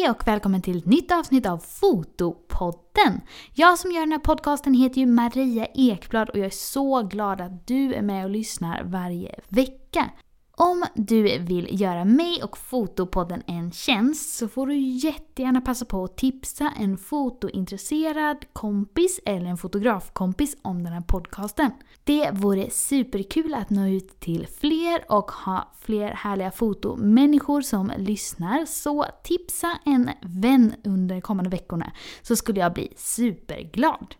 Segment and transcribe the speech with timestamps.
[0.00, 3.20] Hej och välkommen till ett nytt avsnitt av Fotopodden!
[3.54, 7.40] Jag som gör den här podcasten heter ju Maria Ekblad och jag är så glad
[7.40, 10.10] att du är med och lyssnar varje vecka.
[10.62, 16.04] Om du vill göra mig och Fotopodden en tjänst så får du jättegärna passa på
[16.04, 21.70] att tipsa en fotointresserad kompis eller en fotografkompis om den här podcasten.
[22.04, 28.64] Det vore superkul att nå ut till fler och ha fler härliga fotomänniskor som lyssnar.
[28.64, 31.92] Så tipsa en vän under de kommande veckorna
[32.22, 34.14] så skulle jag bli superglad.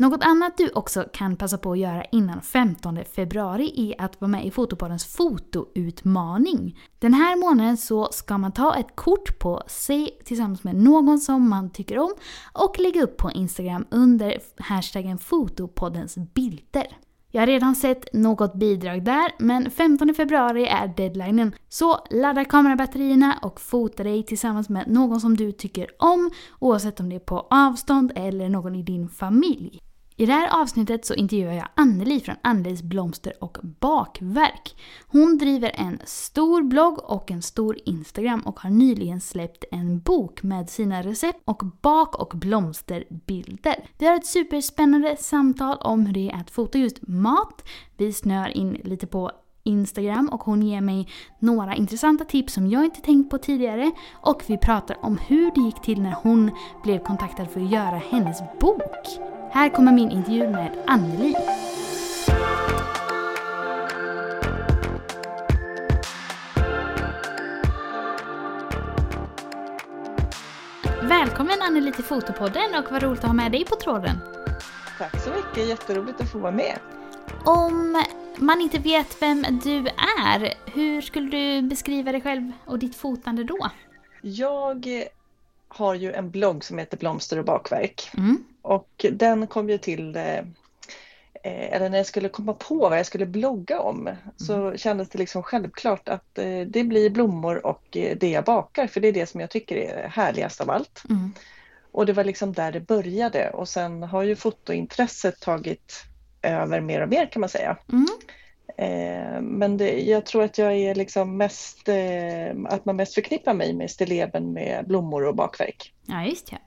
[0.00, 4.28] Något annat du också kan passa på att göra innan 15 februari är att vara
[4.28, 6.78] med i Fotopoddens fotoutmaning.
[6.98, 11.48] Den här månaden så ska man ta ett kort på sig tillsammans med någon som
[11.48, 12.14] man tycker om
[12.52, 16.96] och lägga upp på Instagram under hashtaggen fotopoddens bilder.
[17.30, 21.54] Jag har redan sett något bidrag där, men 15 februari är deadlinen.
[21.68, 27.08] Så ladda kamerabatterierna och fota dig tillsammans med någon som du tycker om, oavsett om
[27.08, 29.80] det är på avstånd eller någon i din familj.
[30.20, 34.76] I det här avsnittet så intervjuar jag Anneli från Annelies blomster och bakverk.
[35.06, 40.42] Hon driver en stor blogg och en stor Instagram och har nyligen släppt en bok
[40.42, 43.88] med sina recept och bak och blomsterbilder.
[43.98, 47.64] Vi har ett superspännande samtal om hur det är att fota just mat.
[47.96, 49.30] Vi snör in lite på
[49.62, 51.08] Instagram och hon ger mig
[51.38, 55.60] några intressanta tips som jag inte tänkt på tidigare och vi pratar om hur det
[55.60, 56.50] gick till när hon
[56.82, 59.37] blev kontaktad för att göra hennes bok.
[59.50, 61.34] Här kommer min intervju med Anneli.
[71.02, 74.16] Välkommen Anneli till Fotopodden och vad roligt att ha med dig på tråden.
[74.98, 76.78] Tack så mycket, jätteroligt att få vara med.
[77.44, 78.04] Om
[78.36, 79.78] man inte vet vem du
[80.26, 83.70] är, hur skulle du beskriva dig själv och ditt fotande då?
[84.22, 85.08] Jag
[85.68, 88.10] har ju en blogg som heter Blomster och bakverk.
[88.16, 88.44] Mm.
[88.62, 90.42] Och den kom ju till, eh,
[91.42, 94.18] eller när jag skulle komma på vad jag skulle blogga om, mm.
[94.36, 98.86] så kändes det liksom självklart att eh, det blir blommor och eh, det jag bakar,
[98.86, 101.02] för det är det som jag tycker är härligast av allt.
[101.10, 101.32] Mm.
[101.92, 106.04] Och det var liksom där det började och sen har ju fotointresset tagit
[106.42, 107.76] över mer och mer kan man säga.
[108.76, 113.54] Eh, men det, jag tror att jag är liksom mest, eh, att man mest förknippar
[113.54, 115.92] mig med stilleben med blommor och bakverk.
[116.06, 116.58] Ja, just ja.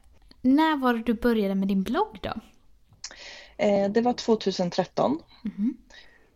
[0.41, 2.34] När var det du började med din blogg då?
[3.57, 5.19] Eh, det var 2013.
[5.45, 5.78] Mm.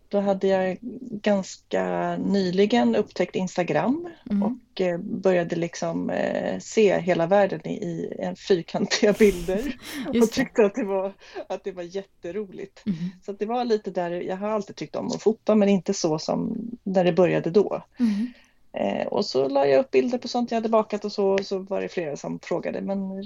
[0.10, 0.78] Då hade jag
[1.22, 4.44] ganska nyligen upptäckt Instagram mm.
[4.44, 9.76] och eh, började liksom eh, se hela världen i en fyrkantiga bilder
[10.22, 11.14] och tyckte att det var,
[11.50, 12.84] att det var jätteroligt.
[12.86, 12.98] Mm.
[13.26, 16.20] Så det var lite där, jag har alltid tyckt om att fota men inte så
[16.20, 17.84] som när det började då.
[18.00, 18.34] Mm.
[18.74, 21.60] Eh, och så la jag upp bilder på sånt jag hade bakat och så, så
[21.60, 23.24] var det flera som frågade men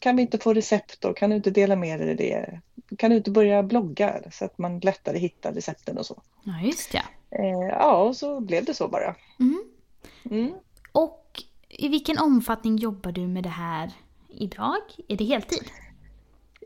[0.00, 1.12] kan vi inte få recept då?
[1.12, 2.60] Kan du inte dela med dig det?
[2.98, 6.22] Kan du inte börja blogga så att man lättare hittar recepten och så?
[6.44, 7.02] Ja, just ja.
[7.30, 9.14] Eh, ja, och så blev det så bara.
[9.40, 9.64] Mm.
[10.30, 10.52] Mm.
[10.92, 13.92] Och i vilken omfattning jobbar du med det här
[14.28, 14.80] idag?
[15.08, 15.70] Är det heltid?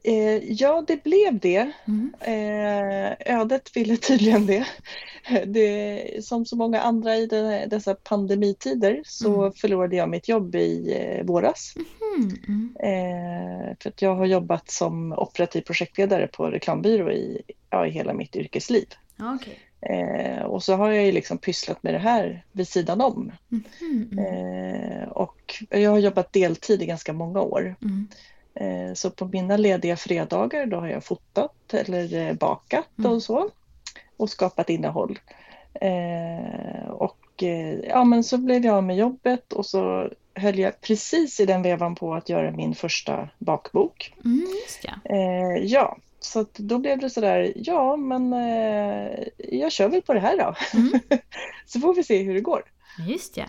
[0.04, 1.72] Eh, ja, det blev det.
[1.84, 2.14] Mm.
[2.20, 4.66] Eh, ödet ville tydligen det.
[5.46, 6.24] det.
[6.24, 9.52] Som så många andra i det, dessa pandemitider så mm.
[9.52, 11.74] förlorade jag mitt jobb i eh, våras.
[12.20, 12.76] Mm.
[12.80, 18.36] Eh, för jag har jobbat som operativ projektledare på reklambyrå i, ja, i hela mitt
[18.36, 18.86] yrkesliv.
[19.36, 19.54] Okay.
[19.80, 23.32] Eh, och så har jag ju liksom pysslat med det här vid sidan om.
[23.80, 24.18] Mm.
[24.18, 27.74] Eh, och jag har jobbat deltid i ganska många år.
[27.82, 28.08] Mm.
[28.54, 33.12] Eh, så på mina lediga fredagar då har jag fotat eller eh, bakat mm.
[33.12, 33.50] och så
[34.16, 35.18] och skapat innehåll.
[35.74, 37.16] Eh, och
[37.82, 41.62] ja men så blev jag av med jobbet och så höll jag precis i den
[41.62, 44.14] vevan på att göra min första bakbok.
[44.24, 44.46] Mm,
[44.82, 45.16] ja.
[45.58, 48.32] ja, så då blev det sådär, ja men
[49.38, 50.54] jag kör väl på det här då.
[50.78, 50.92] Mm.
[51.66, 52.62] så får vi se hur det går.
[53.08, 53.44] Just ja.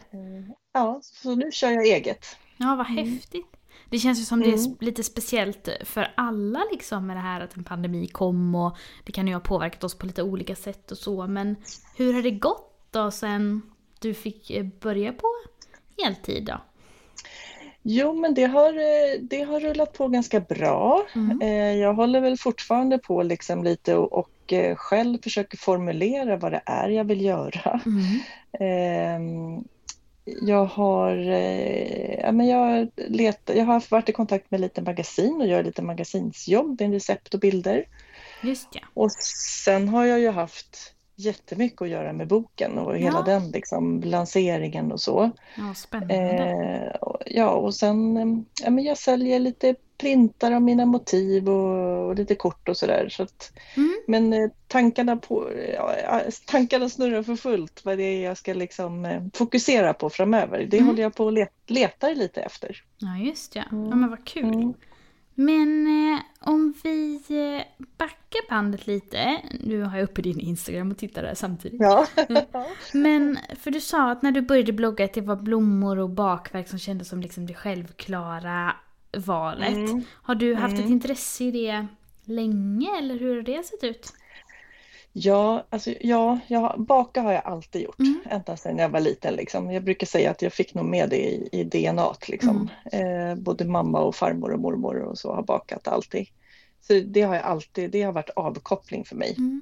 [0.74, 2.38] Ja, så nu kör jag eget.
[2.58, 3.14] Ja, vad mm.
[3.14, 3.46] häftigt.
[3.90, 4.52] Det känns ju som mm.
[4.52, 4.78] det är mm.
[4.80, 9.28] lite speciellt för alla liksom med det här att en pandemi kom och det kan
[9.28, 11.28] ju ha påverkat oss på lite olika sätt och så.
[11.28, 11.56] Men
[11.96, 13.62] hur har det gått då sen
[14.00, 15.28] du fick eh, börja på
[15.98, 16.62] heltid då?
[17.84, 21.06] Jo, men det har, eh, det har rullat på ganska bra.
[21.16, 21.42] Mm.
[21.42, 26.62] Eh, jag håller väl fortfarande på liksom lite och, och själv försöker formulera vad det
[26.66, 27.82] är jag vill göra.
[27.86, 28.20] Mm.
[28.60, 29.64] Ehm,
[30.26, 35.42] jag har, eh, ja, men jag, letat, jag har varit i kontakt med lite magasin
[35.42, 37.86] och gör lite magasinsjobb med recept och bilder.
[38.44, 38.82] Just ja.
[38.94, 39.12] Och
[39.62, 40.94] sen har jag ju haft
[41.26, 43.34] jättemycket att göra med boken och hela ja.
[43.34, 45.32] den liksom, lanseringen och så.
[45.58, 46.16] Ja, spännande.
[46.16, 48.16] Eh, ja, och sen
[48.64, 53.10] ja, men jag säljer lite printar av mina motiv och, och lite kort och sådär.
[53.10, 54.02] Så att, mm.
[54.08, 59.06] Men eh, tankarna, på, ja, tankarna snurrar för fullt vad det är jag ska liksom
[59.06, 60.68] eh, fokusera på framöver.
[60.70, 60.88] Det mm.
[60.88, 62.84] håller jag på att let, letar lite efter.
[62.98, 63.90] Ja just ja, mm.
[63.90, 64.74] ja men vad kul.
[65.36, 69.42] Men eh, om vi eh, backar bandet lite.
[69.60, 71.82] Nu har jag uppe din Instagram och tittar där samtidigt.
[71.82, 72.08] Ja.
[72.94, 76.68] Men för du sa att när du började blogga att det var blommor och bakverk
[76.68, 78.76] som kändes som liksom det självklara
[79.18, 79.76] valet.
[79.76, 80.02] Mm.
[80.14, 80.86] Har du haft mm.
[80.86, 81.88] ett intresse i det
[82.26, 84.14] länge eller hur har det sett ut?
[85.14, 88.20] Ja, alltså, ja jag, baka har jag alltid gjort, mm.
[88.30, 89.34] ända sedan jag var liten.
[89.34, 89.72] Liksom.
[89.72, 92.16] Jag brukar säga att jag fick nog med det i, i DNA.
[92.28, 92.70] Liksom.
[92.92, 93.30] Mm.
[93.32, 96.28] Eh, både mamma och farmor och mormor och så har bakat alltid.
[96.82, 99.36] Så det har jag alltid, det har varit avkoppling för mig.
[99.38, 99.62] Mm.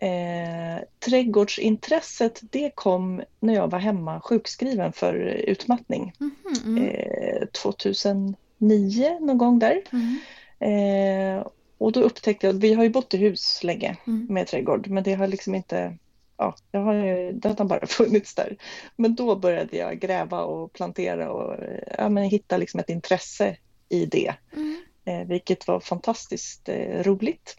[0.00, 6.12] Eh, trädgårdsintresset det kom när jag var hemma sjukskriven för utmattning.
[6.18, 7.42] Mm-hmm.
[7.42, 9.82] Eh, 2009 någon gång där.
[9.92, 10.18] Mm.
[10.60, 11.46] Eh,
[11.78, 14.26] och då upptäckte jag, vi har ju bott i hus länge mm.
[14.30, 15.96] med trädgård men det har liksom inte,
[16.36, 16.94] ja, det har,
[17.32, 18.56] det har bara funnits där.
[18.96, 21.56] Men då började jag gräva och plantera och
[21.98, 23.56] ja, men hitta liksom ett intresse
[23.88, 24.34] i det.
[24.56, 24.82] Mm.
[25.04, 27.56] Eh, vilket var fantastiskt eh, roligt.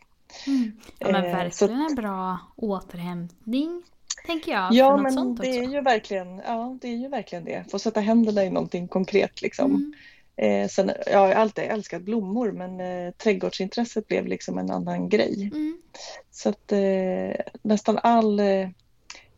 [0.48, 0.72] Mm.
[1.00, 3.84] Ja men eh, verkligen en bra återhämtning
[4.26, 4.74] tänker jag.
[4.74, 7.66] Ja men det är ju verkligen, ja det är ju verkligen det.
[7.72, 9.94] Få sätta händerna i någonting konkret liksom.
[10.42, 15.50] Eh, sen, jag har alltid älskat blommor men eh, trädgårdsintresset blev liksom en annan grej.
[15.54, 15.82] Mm.
[16.32, 18.70] Så att eh, nästan all, eh,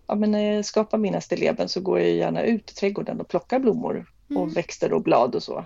[0.08, 3.28] ja men när jag skapar mina stilleben så går jag gärna ut i trädgården och
[3.28, 4.42] plockar blommor mm.
[4.42, 5.66] och växter och blad och så.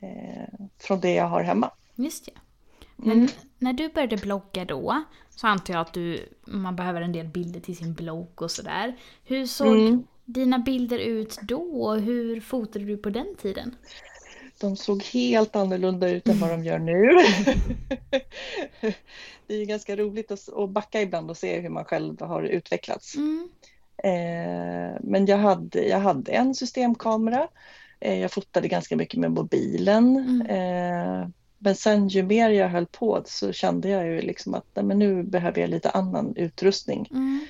[0.00, 1.70] Eh, från det jag har hemma.
[1.94, 2.32] Just det.
[2.96, 3.28] Men mm.
[3.58, 7.60] när du började blogga då så antar jag att du, man behöver en del bilder
[7.60, 8.96] till sin blogg och sådär.
[9.24, 10.06] Hur såg mm.
[10.24, 13.74] dina bilder ut då och hur fotade du på den tiden?
[14.60, 17.18] De såg helt annorlunda ut än vad de gör nu.
[19.46, 23.16] det är ju ganska roligt att, backa ibland och se hur man själv har utvecklats.
[23.16, 23.48] Mm.
[24.04, 27.48] Eh, men jag hade, jag hade en systemkamera.
[28.00, 30.16] Eh, jag fotade ganska mycket med mobilen.
[30.16, 30.46] Mm.
[30.46, 31.28] Eh,
[31.58, 34.98] men sen ju mer jag höll på så kände jag ju liksom att nej, men
[34.98, 37.08] nu behöver jag lite annan utrustning.
[37.10, 37.40] Mm.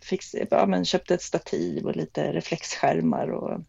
[0.00, 3.60] Fix, ja, men köpte ett stativ och lite reflexskärmar och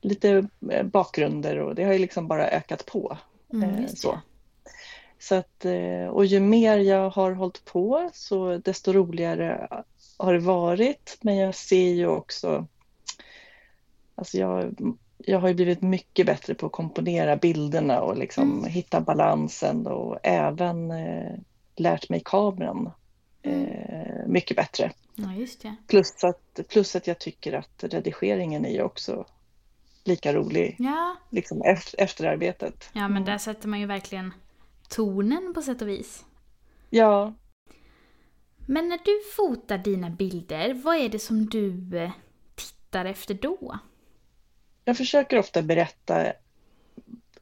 [0.00, 3.18] lite eh, bakgrunder och det har ju liksom bara ökat på.
[3.52, 4.18] Mm, eh, så.
[5.18, 9.68] Så att, eh, och ju mer jag har hållit på så desto roligare
[10.16, 11.18] har det varit.
[11.20, 12.66] Men jag ser ju också,
[14.14, 14.76] alltså jag,
[15.18, 18.70] jag har ju blivit mycket bättre på att komponera bilderna och liksom mm.
[18.70, 21.34] hitta balansen och även eh,
[21.76, 22.90] lärt mig kameran
[23.42, 23.64] mm.
[23.64, 24.92] eh, mycket bättre.
[25.14, 25.28] Ja,
[25.86, 29.26] plus, att, plus att jag tycker att redigeringen är ju också
[30.04, 31.16] lika rolig ja.
[31.30, 32.90] liksom, efter, efter arbetet.
[32.92, 34.34] Ja, men där sätter man ju verkligen
[34.88, 36.24] tonen på sätt och vis.
[36.90, 37.34] Ja.
[38.66, 42.10] Men när du fotar dina bilder, vad är det som du eh,
[42.54, 43.78] tittar efter då?
[44.84, 46.32] Jag försöker ofta berätta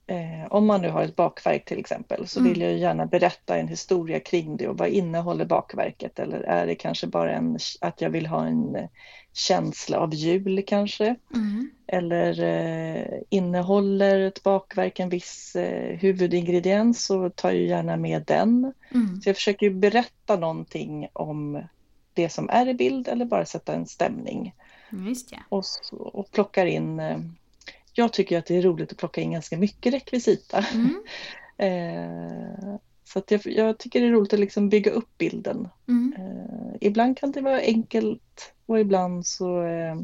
[0.09, 2.52] Eh, om man nu har ett bakverk till exempel så mm.
[2.52, 6.75] vill jag gärna berätta en historia kring det och vad innehåller bakverket eller är det
[6.75, 8.76] kanske bara en, att jag vill ha en
[9.37, 11.17] känsla av jul kanske?
[11.35, 11.71] Mm.
[11.87, 18.73] Eller eh, innehåller ett bakverk en viss eh, huvudingrediens så tar jag gärna med den.
[18.95, 19.21] Mm.
[19.21, 21.62] Så jag försöker berätta någonting om
[22.14, 24.55] det som är i bild eller bara sätta en stämning.
[24.90, 25.38] Just ja.
[25.49, 27.19] och, och plockar in eh,
[27.93, 30.64] jag tycker att det är roligt att plocka in ganska mycket rekvisita.
[30.75, 31.02] Mm.
[31.59, 32.76] eh,
[33.16, 35.68] så jag, jag, tycker det är roligt att liksom bygga upp bilden.
[35.88, 36.14] Mm.
[36.18, 39.96] Eh, ibland kan det vara enkelt och ibland så eh,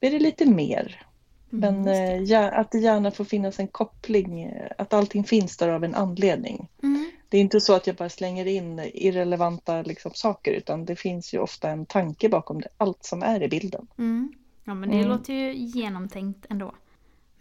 [0.00, 1.06] blir det lite mer.
[1.52, 2.12] Mm, Men det.
[2.12, 5.94] Eh, ja, att det gärna får finnas en koppling, att allting finns där av en
[5.94, 6.68] anledning.
[6.82, 7.10] Mm.
[7.28, 11.34] Det är inte så att jag bara slänger in irrelevanta liksom, saker utan det finns
[11.34, 13.86] ju ofta en tanke bakom det, allt som är i bilden.
[13.98, 14.32] Mm.
[14.64, 15.08] Ja men det mm.
[15.08, 16.74] låter ju genomtänkt ändå.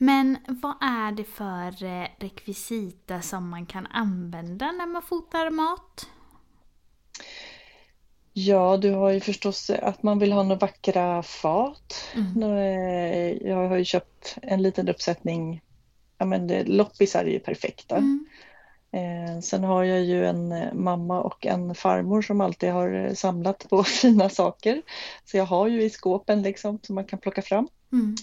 [0.05, 6.07] Men vad är det för eh, rekvisita som man kan använda när man fotar mat?
[8.33, 12.05] Ja, du har ju förstås att man vill ha några vackra fat.
[12.15, 12.43] Mm.
[12.43, 15.61] Eh, jag har ju köpt en liten uppsättning,
[16.17, 17.97] ja men loppisar är ju perfekta.
[17.97, 18.25] Mm.
[18.91, 23.83] Eh, sen har jag ju en mamma och en farmor som alltid har samlat på
[24.01, 24.81] fina saker.
[25.25, 27.67] Så jag har ju i skåpen liksom som man kan plocka fram.
[27.91, 28.15] Mm.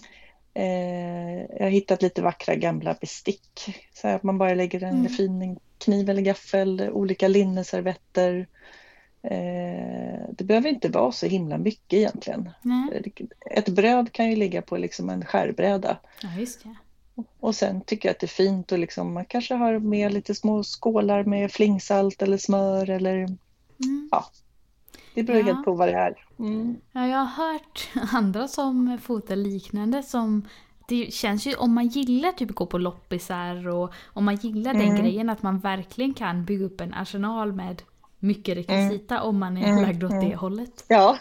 [0.54, 3.74] Eh, jag har hittat lite vackra gamla bestick.
[3.94, 5.08] Så att man bara lägger en mm.
[5.08, 8.46] fin kniv eller gaffel, olika linneservetter.
[9.22, 12.50] Eh, det behöver inte vara så himla mycket egentligen.
[12.62, 13.12] Nej.
[13.50, 15.96] Ett bröd kan ju ligga på liksom en skärbräda.
[16.22, 16.74] Ja, just det.
[17.40, 20.34] Och sen tycker jag att det är fint och liksom, man kanske har med lite
[20.34, 23.28] små skålar med flingsalt eller smör eller
[23.84, 24.08] Mm.
[24.10, 24.24] ja.
[25.14, 25.44] Det beror Ja.
[25.44, 26.14] helt på vad det är.
[26.40, 26.76] Mm.
[26.92, 30.48] Ja, jag har hört andra som fotar liknande som
[30.88, 34.74] det känns ju om man gillar typ att gå på loppisar och om man gillar
[34.74, 34.96] den Mm.
[34.96, 37.82] grejen att man verkligen kan bygga upp en arsenal med
[38.18, 40.28] mycket rekvisita om man är Mm, lagd åt mm.
[40.28, 40.84] det hållet.
[40.88, 41.18] Ja,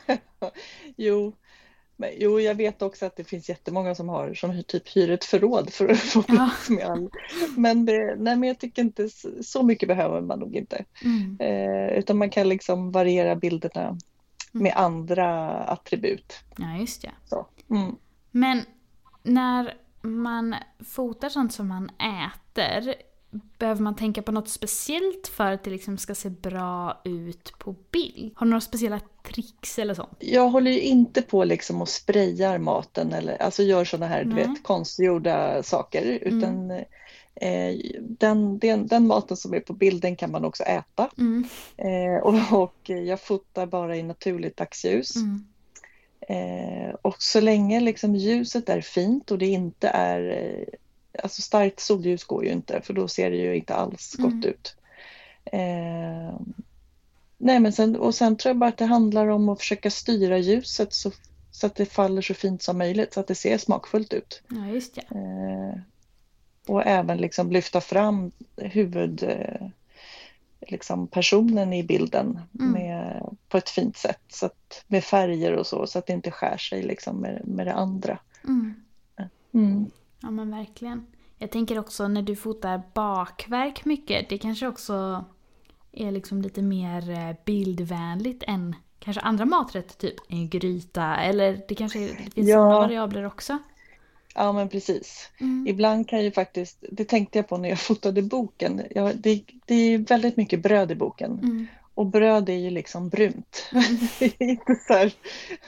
[0.98, 1.34] jo.
[1.98, 5.26] Men, jo, jag vet också att det finns jättemånga som har som typ hyr ett
[5.26, 7.10] förråd för att få plats med all.
[7.58, 9.10] Men, det, nej, men jag tycker inte
[9.42, 10.86] så mycket behöver man nog inte.
[11.04, 11.38] Mm.
[11.40, 13.98] Eh, utan man kan liksom variera bilderna
[14.51, 16.34] med andra attribut.
[16.58, 17.12] Ja, just det.
[17.25, 17.48] Så.
[17.70, 17.96] Mm.
[18.32, 18.63] Men
[19.24, 22.94] när man fotar sånt som man äter,
[23.60, 27.75] behöver man tänka på något speciellt för att det liksom ska se bra ut på
[27.91, 28.34] bild?
[28.36, 30.18] Har du några speciella tricks eller sånt?
[30.20, 34.36] Jag håller ju inte på liksom och sprayar maten eller alltså gör sådana här du
[34.36, 36.84] vet, konstgjorda saker utan eh,
[38.01, 41.10] den, den, den maten som är på bilden kan man också äta.
[41.17, 41.48] Mm.
[41.77, 45.15] Eh, och, och jag fotar bara i naturligt dagsljus.
[45.15, 45.46] Mm.
[46.22, 50.67] Eh, och så länge liksom ljuset är fint och det inte är, eh,
[51.24, 54.50] alltså starkt solljus går ju inte för då ser det ju inte alls gott Mm.
[54.50, 54.75] ut.
[55.46, 56.39] Eh,
[57.38, 60.38] nej men sen, och sen tror jag bara att det handlar om att försöka styra
[60.38, 61.12] ljuset så,
[61.51, 64.41] så att det faller så fint som möjligt så att det ser smakfullt ut.
[64.50, 65.01] Ja, just det.
[65.01, 65.81] Eh,
[66.70, 69.68] och även liksom lyfta fram huvud, eh,
[70.68, 72.72] liksom personen i bilden Mm.
[72.72, 74.22] med, på ett fint sätt.
[74.28, 77.68] Så att, med färger och så, så att det inte skär sig liksom med, med
[77.68, 78.18] det andra.
[78.48, 78.76] Mm.
[79.54, 79.86] Mm.
[80.22, 81.06] Ja men verkligen.
[81.38, 85.26] Jag tänker också när du fotar bakverk mycket, det kanske också
[85.92, 91.76] är liksom lite mer eh, bildvänligt än kanske andra maträtter, typ en gryta eller det
[91.76, 92.70] kanske är, det finns Ja.
[92.70, 93.58] variabler också.
[94.36, 95.30] Ja men precis.
[95.40, 95.68] Mm.
[95.68, 99.76] Ibland kan ju faktiskt, det tänkte jag på när jag fotade boken, jag, det, det
[99.76, 101.32] är väldigt mycket bröd i boken.
[101.32, 101.68] Mm.
[101.94, 103.70] Och bröd är ju liksom brunt.
[104.20, 105.14] Är inte så, här,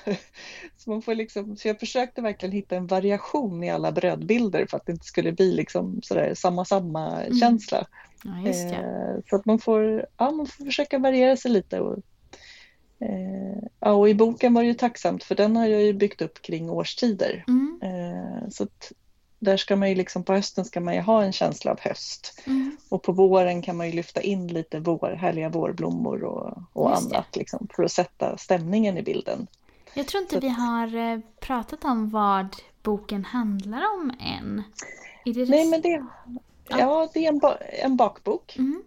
[0.78, 4.78] så, man får liksom, så jag försökte verkligen hitta en variation i alla brödbilder för
[4.78, 7.40] att det inte skulle bli liksom sådär samma samma Mm.
[7.40, 7.88] känsla.
[8.24, 8.66] Ja just.
[8.66, 11.80] Eh, så att man får, ja, man får försöka variera sig lite.
[11.80, 11.98] Och,
[13.00, 16.22] eh, ja, och i boken var det ju tacksamt för den har jag ju byggt
[16.22, 17.44] upp kring årstider.
[17.48, 17.80] Mm.
[17.84, 18.01] Eh,
[18.50, 18.92] så att
[19.40, 22.42] där ska man ju liksom, på hösten ska man ju ha en känsla av höst.
[22.48, 22.78] Mm.
[22.90, 26.96] Och på våren kan man ju lyfta in lite vår, härliga vårblommor och, och det.
[26.96, 29.48] annat liksom, för att sätta stämningen i bilden.
[29.94, 34.64] Jag tror inte Så- vi har eh, pratat om vad boken handlar om än.
[35.26, 36.06] Det Nej men det,
[36.70, 38.84] ja, det är en, ba, en bakbok Mm.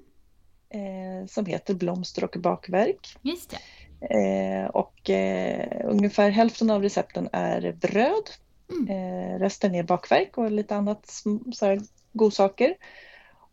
[0.69, 3.17] eh, som heter Blomster och bakverk.
[3.23, 3.59] Just det.
[4.07, 8.31] Eh, och eh, ungefär hälften av recepten är bröd.
[8.71, 8.89] Mm.
[8.89, 11.81] Eh, resten är bakverk och lite annat så här,
[12.13, 12.75] godsaker.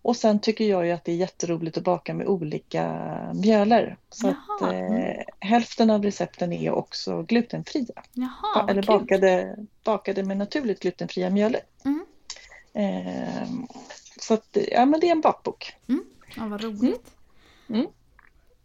[0.02, 2.86] Och sen tycker jag ju att det är jätteroligt att baka med olika
[3.34, 3.98] mjöler.
[4.10, 5.24] Så att Jaha, eh, mm.
[5.40, 8.04] hälften av recepten är också glutenfria.
[8.14, 11.62] Jaha, eller bakade, bakade med naturligt glutenfria mjöler.
[11.86, 12.06] Mm.
[12.74, 13.50] Eh,
[14.20, 15.76] så att, ja men det är en bakbok.
[16.36, 17.12] Ja, vad roligt.
[17.70, 17.88] Mm.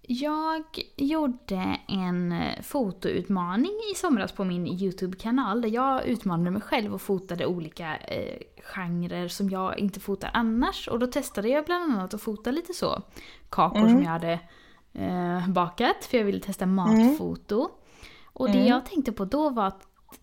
[0.09, 0.65] Jag
[0.97, 7.47] gjorde en fotoutmaning i somras på min YouTube-kanal där jag utmanade mig själv och fotade
[7.47, 8.39] olika eh,
[8.75, 10.89] genrer som jag inte fotar annars.
[10.89, 13.03] Och då testade jag bland annat att fota lite så
[13.51, 13.91] kakor Mm.
[13.91, 14.41] som jag hade
[14.93, 17.69] eh, bakat för jag ville testa matfoto.
[18.33, 18.67] Och det Mm.
[18.69, 19.83] jag tänkte på då var att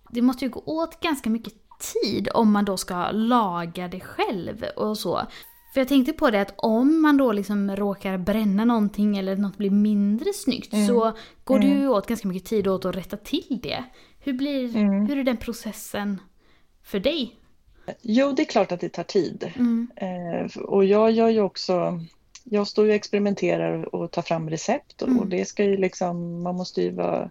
[0.09, 1.53] det måste ju gå åt ganska mycket
[2.03, 5.21] tid om man då ska laga det själv och så.
[5.73, 9.57] För jag tänkte på det att om man då liksom råkar bränna någonting eller något
[9.57, 10.87] blir mindre snyggt Mm.
[10.87, 13.83] så går det ju åt ganska mycket tid åt att rätta till det.
[14.19, 15.05] Hur, blir, Mm.
[15.05, 16.21] hur är den processen
[16.83, 17.35] för dig?
[18.01, 19.51] Jo, det är klart att det tar tid.
[19.55, 19.87] Mm.
[19.95, 21.99] Eh, och jag gör ju också,
[22.43, 25.19] jag står ju och experimenterar och tar fram recept och, Mm.
[25.19, 27.29] och det ska ju liksom, man måste ju vara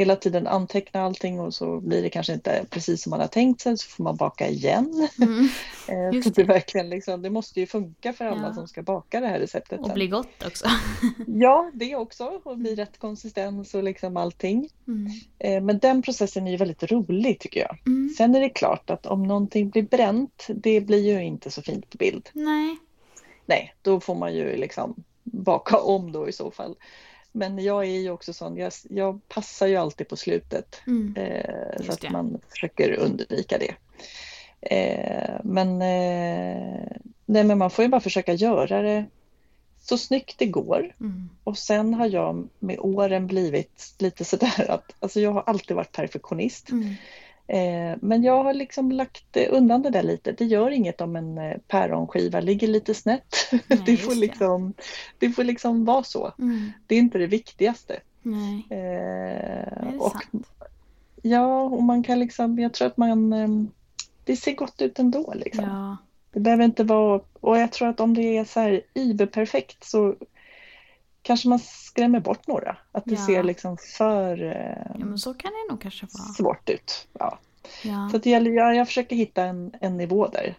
[0.00, 3.60] hela tiden anteckna allting och så blir det kanske inte precis som man har tänkt
[3.60, 5.08] sig så får man baka igen.
[5.22, 5.48] Mm.
[5.88, 6.44] Eh, det, det.
[6.44, 8.54] verkligen liksom, det måste ju funka för alla Ja.
[8.54, 9.80] som ska baka det här receptet.
[9.80, 9.94] Och sen.
[9.94, 10.66] bli gott också.
[11.26, 14.68] Ja, det också och bli rätt konsistens och liksom allting.
[14.88, 15.12] Mm.
[15.38, 17.78] Eh, men den processen är ju väldigt rolig tycker jag.
[17.86, 18.08] Mm.
[18.18, 21.90] Sen är det klart att om någonting blir bränt, det blir ju inte så fint
[21.90, 22.28] på bild.
[22.32, 22.76] Nej.
[23.46, 26.76] Nej, då får man ju liksom baka om då i så fall.
[27.32, 31.14] Men jag är ju också sån, jag, jag passar ju alltid på slutet Mm.
[31.16, 33.74] eh, så att man försöker undvika det.
[34.60, 36.96] Eh, men, eh,
[37.26, 39.04] nej, men man får ju bara försöka göra det
[39.80, 40.94] så snyggt det går.
[41.00, 41.30] Mm.
[41.44, 45.92] Och sen har jag med åren blivit lite sådär att, alltså jag har alltid varit
[45.92, 46.70] perfektionist.
[46.70, 46.94] Mm.
[47.52, 50.32] Eh, men jag har liksom lagt undan det där lite.
[50.32, 53.34] Det gör inget om en eh, päronskiva ligger lite snett.
[53.66, 54.74] Nej, det, får liksom,
[55.18, 56.32] det får liksom vara så.
[56.38, 56.72] Mm.
[56.86, 58.00] Det är inte det viktigaste.
[58.22, 58.66] Nej.
[58.70, 60.46] Eh, är det och, sant?
[61.22, 63.70] Ja, och man kan liksom, jag tror att man, ehm,
[64.24, 65.64] det ser gott ut ändå liksom.
[65.64, 65.96] Ja.
[66.32, 70.14] Det behöver inte vara, och jag tror att om det är så här iberperfekt så
[71.30, 72.76] kanske man skrämmer bort några.
[72.92, 73.26] Att det ja.
[73.26, 76.28] ser liksom för eh, ja, men så kan det nog kanske vara.
[76.28, 77.08] svårt ut.
[77.12, 77.38] Ja.
[77.84, 78.08] ja.
[78.12, 80.54] Så det gäller, jag, jag försöker hitta en, en nivå där.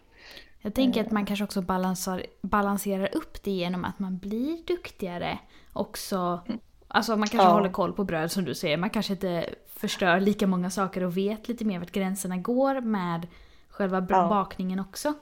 [0.62, 5.40] Jag tänker att man kanske också balansar, balanserar upp det genom att man blir duktigare
[5.74, 6.42] också.
[6.48, 6.60] Mm.
[6.88, 7.54] Alltså man kanske ja.
[7.54, 8.78] håller koll på bröd som du säger.
[8.78, 13.28] Man kanske inte förstör lika många saker och vet lite mer vart gränserna går med
[13.70, 14.28] själva ja.
[14.30, 15.14] bakningen också.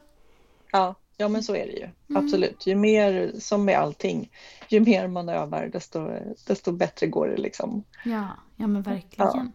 [0.71, 1.83] Ja, ja men så är det ju.
[2.09, 2.25] Mm.
[2.25, 2.67] Absolut.
[2.67, 4.31] Ju mer, som med allting,
[4.69, 6.11] ju mer man övar desto,
[6.47, 7.83] desto bättre går det liksom.
[8.05, 9.31] Ja, ja men verkligen.
[9.33, 9.47] Ja.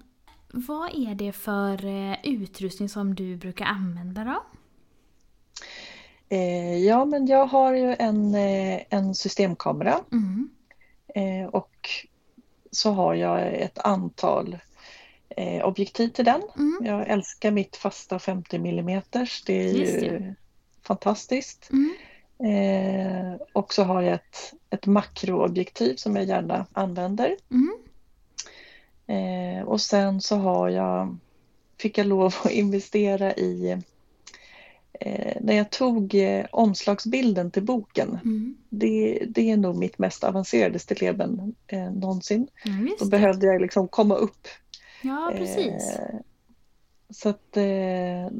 [0.52, 4.42] Vad är det för eh, utrustning som du brukar använda då?
[6.28, 10.00] Eh, ja, men jag har ju en, eh, en systemkamera.
[10.12, 10.49] Mm.
[11.52, 11.90] och
[12.71, 14.59] så har jag ett antal
[15.62, 16.42] objektiv till den.
[16.56, 16.78] Mm.
[16.87, 19.02] Jag älskar mitt fasta 50 mm.
[19.47, 20.35] Det är ju
[20.86, 21.70] fantastiskt.
[21.72, 21.94] Mm.
[22.38, 27.36] Eh, och så har jag ett, ett makroobjektiv som jag gärna använder.
[27.50, 27.76] Mm.
[29.06, 31.16] Eh, och sen så har jag,
[31.78, 33.70] fick jag lov att investera i
[35.00, 38.56] eh, när jag tog eh, omslagsbilden till boken, mm.
[38.68, 42.48] det, det, är nog mitt mest avancerade stilleben eh, någonsin.
[42.66, 44.48] Mm, Då behövde jag liksom komma upp.
[45.02, 45.96] Ja, precis.
[45.96, 46.20] Eh,
[47.10, 48.30] så att eh,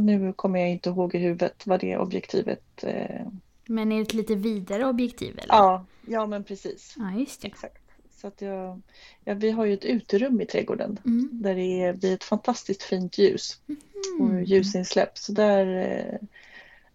[0.00, 2.84] och nu kommer jag inte ihåg i huvudet vad det objektivet...
[2.84, 3.26] Eh...
[3.66, 5.38] Men är det ett lite vidare objektiv?
[5.38, 5.54] Eller?
[5.54, 6.94] Ja, ja men precis.
[6.98, 7.48] Ja, just det.
[7.48, 7.82] Exakt.
[8.10, 8.80] Så att jag,
[9.24, 11.28] ja, vi har ju ett uterum i trädgården mm.
[11.32, 14.30] där det blir ett fantastiskt fint ljus mm.
[14.30, 15.18] och ljusinsläpp.
[15.18, 16.28] Så där, eh,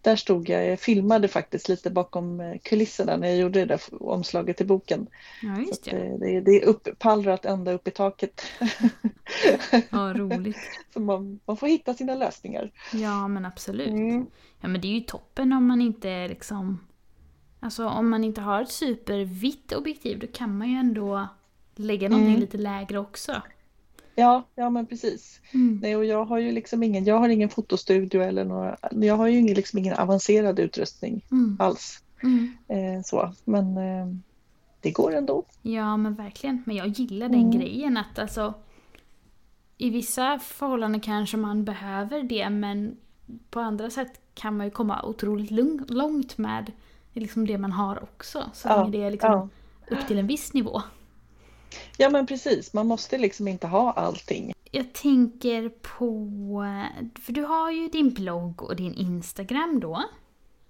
[0.06, 3.82] där stod jag, jag filmade faktiskt lite bakom eh, kulisserna när jag gjorde det där
[4.00, 5.08] omslaget till boken.
[5.42, 5.92] Ja, just det.
[5.92, 8.42] det, det, det är upppallrat ända upp i taket.
[9.90, 10.58] Ja, roligt.
[10.94, 12.72] Så man, man får hitta sina lösningar.
[12.94, 13.88] Ja, men absolut.
[13.88, 14.26] Mm.
[14.62, 16.88] Ja, men det är ju toppen om man inte liksom...
[17.60, 21.28] Alltså om man inte har ett supervitt objektiv då kan man ju ändå
[21.76, 22.42] lägga någonting mm.
[22.42, 23.42] lite lägre också.
[24.16, 25.42] Ja, ja men precis.
[25.54, 25.80] Mm.
[25.82, 29.28] Nej, och jag har ju liksom ingen, jag har ingen fotostudio eller några, jag har
[29.28, 31.58] ju ingen, liksom ingen avancerad utrustning mm.
[31.60, 32.04] alls.
[32.24, 32.52] Mm.
[32.68, 34.08] Eh, så, men eh,
[34.82, 35.44] det går ändå.
[35.62, 37.52] Ja men verkligen, men jag gillar den Mm.
[37.52, 38.54] grejen att alltså
[39.78, 42.98] i vissa förhållanden kanske man behöver det men
[43.50, 45.52] på andra sätt kan man ju komma otroligt
[45.90, 46.72] långt med
[47.14, 48.50] liksom det man har också.
[48.54, 49.50] Så Ja, det är liksom
[49.90, 49.98] ja.
[49.98, 50.82] upp till en viss nivå.
[51.98, 54.54] Ja men precis, man måste liksom inte ha allting.
[54.72, 56.30] Jag tänker på,
[57.22, 60.04] för du har ju din blogg och din Instagram då.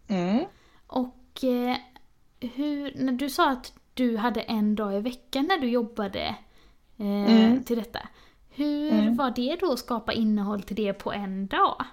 [0.08, 0.46] Mm.
[0.88, 1.78] Och eh,
[2.39, 6.36] hur, när du sa att du hade en dag i veckan när du jobbade
[6.98, 7.63] eh, Mm.
[7.63, 8.00] till detta.
[8.50, 9.15] Hur Mm.
[9.15, 11.86] var det då att skapa innehåll till det på en dag?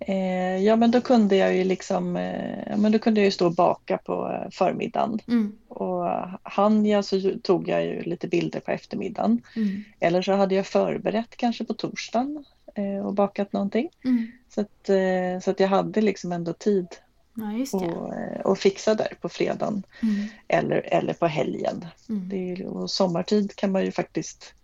[0.00, 3.46] Eh, ja men då kunde jag ju liksom, eh, men då kunde jag ju stå
[3.46, 5.18] och baka på eh, förmiddagen.
[5.28, 5.52] Mm.
[5.68, 6.06] Och
[6.42, 9.42] hann jag så tog jag ju lite bilder på eftermiddagen.
[9.56, 9.84] Mm.
[10.00, 13.88] Eller så hade jag förberett kanske på torsdagen eh, och bakat någonting.
[14.04, 14.32] Mm.
[14.48, 16.86] Så att, eh, så att jag hade liksom ändå tid
[17.34, 20.26] Ja, att, eh, att fixa där på fredagen Mm.
[20.48, 21.86] eller, eller på helgen.
[22.08, 22.28] Mm.
[22.28, 24.54] Det är, och sommartid kan man ju faktiskt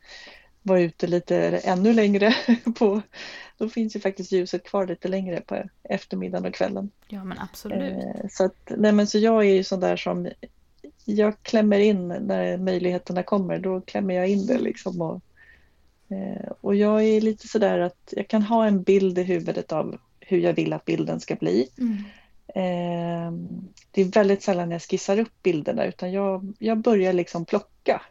[0.65, 2.35] vara ute lite ännu längre
[2.79, 3.03] på,
[3.59, 6.91] då finns ju faktiskt ljuset kvar lite längre på eftermiddagen och kvällen.
[7.09, 7.93] Ja men absolut.
[7.93, 10.29] Eh, Så, att, nej men så jag är ju sån där som,
[11.05, 15.01] jag klämmer in när möjligheterna kommer, då klämmer jag in det liksom.
[15.01, 15.21] Och,
[16.09, 19.99] eh, och jag är lite sådär att jag kan ha en bild i huvudet av
[20.21, 21.69] hur jag vill att bilden ska bli.
[21.79, 21.97] Mm.
[22.49, 23.33] Eh,
[23.91, 28.03] Det är väldigt sällan jag skissar upp bilderna utan jag, jag börjar liksom plocka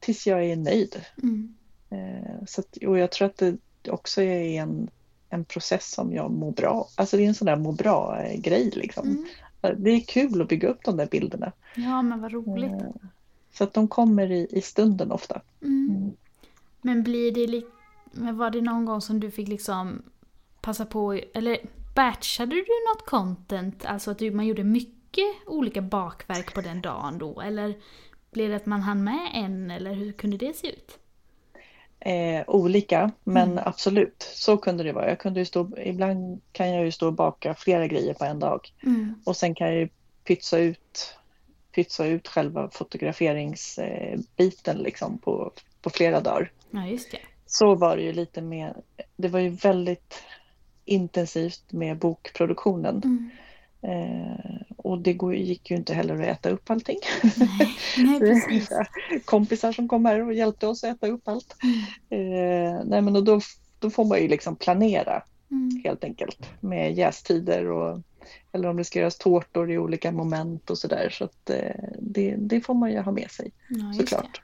[0.00, 1.00] tills jag är nöjd.
[1.22, 1.54] Mm.
[1.90, 3.56] Eh, Så att, och jag tror att det
[3.90, 4.90] också är en,
[5.28, 6.88] en process som jag mår bra.
[6.94, 9.08] Alltså det är en sån där må bra-grej liksom.
[9.62, 9.82] Mm.
[9.82, 11.52] Det är kul att bygga upp de där bilderna.
[11.74, 12.72] Ja men vad roligt.
[12.72, 12.88] Eh,
[13.52, 15.40] Så att de kommer i, i stunden ofta.
[15.62, 15.96] Mm.
[15.96, 16.10] Mm.
[16.80, 17.66] Men blir det li-
[18.12, 20.02] men var det någon gång som du fick liksom
[20.60, 21.58] passa på, eller
[21.94, 23.84] batchade du något content?
[23.84, 27.40] Alltså att du, man gjorde mycket olika bakverk på den dagen då?
[27.40, 27.74] Eller
[28.30, 30.98] blev det att man hann med en, eller hur kunde det se ut?
[32.00, 33.64] Eh, olika, men Mm.
[33.66, 35.08] absolut, så kunde det vara.
[35.08, 38.38] Jag kunde ju stå, ibland kan jag ju stå och baka flera grejer på en
[38.38, 38.72] dag.
[38.82, 39.14] Mm.
[39.26, 39.88] Och sen kan jag ju
[40.24, 41.16] pytsa ut,
[41.74, 46.52] pytsa ut själva fotograferingsbiten liksom på, på flera dagar.
[46.70, 47.18] Ja, just det.
[47.46, 48.74] Så var det ju lite med,
[49.16, 50.22] det var ju väldigt
[50.84, 53.02] intensivt med bokproduktionen.
[53.04, 53.30] Mm.
[53.82, 56.98] Eh, och det går, gick ju inte heller att äta upp allting.
[57.96, 58.66] Nej, nej.
[59.24, 61.56] Kompisar som kom här och hjälpte oss att äta upp allt.
[62.10, 63.40] Eh, nej men då,
[63.78, 65.80] då får man ju liksom planera Mm.
[65.84, 68.00] helt enkelt med jästider och
[68.52, 71.10] eller om det ska göras tårtor i olika moment och sådär.
[71.10, 74.42] Så att eh, det, det får man ju ha med sig Ja, såklart.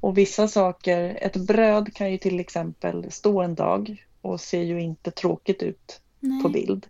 [0.00, 4.80] Och vissa saker, ett bröd kan ju till exempel stå en dag och ser ju
[4.80, 6.28] inte tråkigt ut det.
[6.28, 6.42] Nej.
[6.42, 6.86] på bild.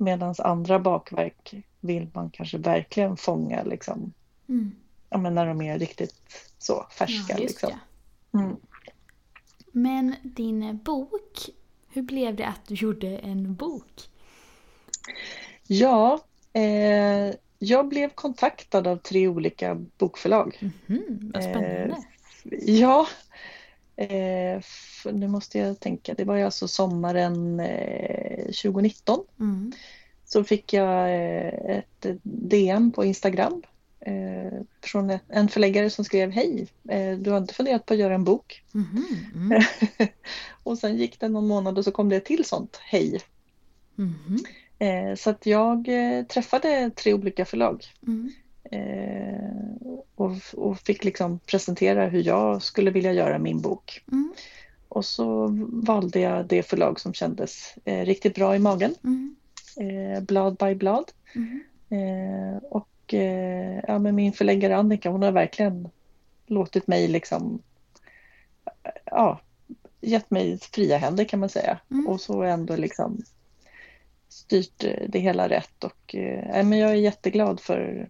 [0.00, 4.12] Medan andra bakverk vill man kanske verkligen fånga liksom,
[4.48, 4.72] Mm.
[5.10, 6.14] ja, men när de är riktigt
[6.58, 7.34] så färska.
[7.34, 7.70] Ja, liksom.
[8.34, 8.56] Mm.
[9.72, 11.48] Men din bok,
[11.88, 14.10] hur blev det att du gjorde en bok?
[15.66, 16.20] Ja,
[16.52, 20.58] eh, jag blev kontaktad av tre olika bokförlag.
[20.86, 21.96] Mhm, vad spännande.
[22.66, 23.06] Ja,
[23.98, 24.62] eh,
[25.12, 26.14] nu måste jag tänka.
[26.14, 29.24] Det var ju alltså sommaren eh, 2019.
[29.40, 29.72] Mm.
[30.24, 33.62] Så fick jag eh, ett DM på Instagram
[34.00, 38.00] eh, från ett- en förläggare som skrev Hej, eh, du har inte funderat på att
[38.00, 38.62] göra en bok?
[38.72, 39.62] Mhm, mm.
[40.62, 43.20] och sen gick det någon månad och så kom det ett till sånt Hej.
[43.94, 44.38] Mhm,
[44.80, 45.88] Eh, så att jag
[46.28, 48.32] träffade tre olika förlag mm.
[50.14, 54.04] Och, och fick liksom presentera hur jag skulle vilja göra min bok.
[54.12, 54.32] Mm.
[54.88, 55.48] Och så
[55.86, 59.36] valde jag det förlag som kändes eh, riktigt bra i magen, Mm.
[59.76, 61.12] eh, Blad by Blad.
[61.34, 61.62] Mm.
[61.90, 65.88] Eh, och eh, ja, men min förläggare Annika hon har verkligen
[66.46, 67.62] låtit mig liksom
[69.04, 69.40] ja,
[70.00, 71.78] gett mig fria händer kan man säga.
[71.90, 72.08] Mm.
[72.08, 73.22] Och så ändå liksom
[74.28, 78.08] styrt eh, det hela rätt och eh, men jag är jätteglad för,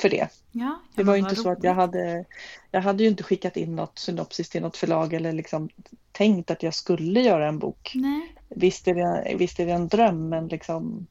[0.00, 0.28] för det.
[0.52, 1.76] Ja, Det var ju men inte vad så att jag roligt.
[1.94, 2.24] hade,
[2.70, 5.68] jag hade ju inte skickat in något synopsis till något förlag eller liksom
[6.12, 7.92] tänkt att jag skulle göra en bok.
[7.94, 8.34] Nej.
[8.48, 11.06] Visst är det, visst är det en dröm men liksom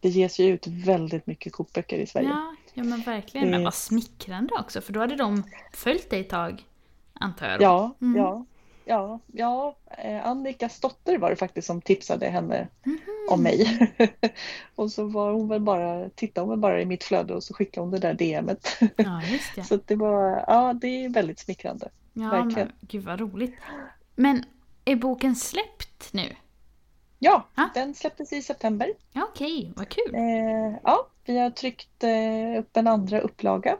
[0.00, 2.28] det ges ju ut väldigt mycket kokböcker i Sverige.
[2.28, 3.50] Ja, ja, men verkligen.
[3.50, 6.64] Men Det- vad smickrande också, för då hade de följt dig ett tag,
[7.12, 7.58] antar jag.
[7.58, 7.64] då.
[7.64, 8.16] Ja, Mm.
[8.22, 8.44] ja,
[8.88, 9.76] ja, ja.
[9.98, 12.98] Eh, Annikas dotter var det faktiskt som tipsade henne Mhm.
[13.30, 13.88] om mig.
[14.74, 17.54] och så var hon väl bara, tittade hon väl bara i mitt flöde och så
[17.54, 18.68] skickade hon det där DMet.
[18.96, 19.64] Ja, just det.
[19.64, 21.88] så det var, ja det är väldigt smickrande.
[22.12, 22.68] Ja, verkligen.
[22.68, 23.54] men gud vad roligt.
[24.14, 24.44] Men
[24.84, 26.36] är boken släppt nu?
[27.18, 27.66] Ja, Ah.
[27.74, 28.88] den släpptes i september.
[29.14, 30.14] Okej, vad kul.
[30.14, 33.76] Eh, ja, vi har tryckt eh, upp en andra upplaga.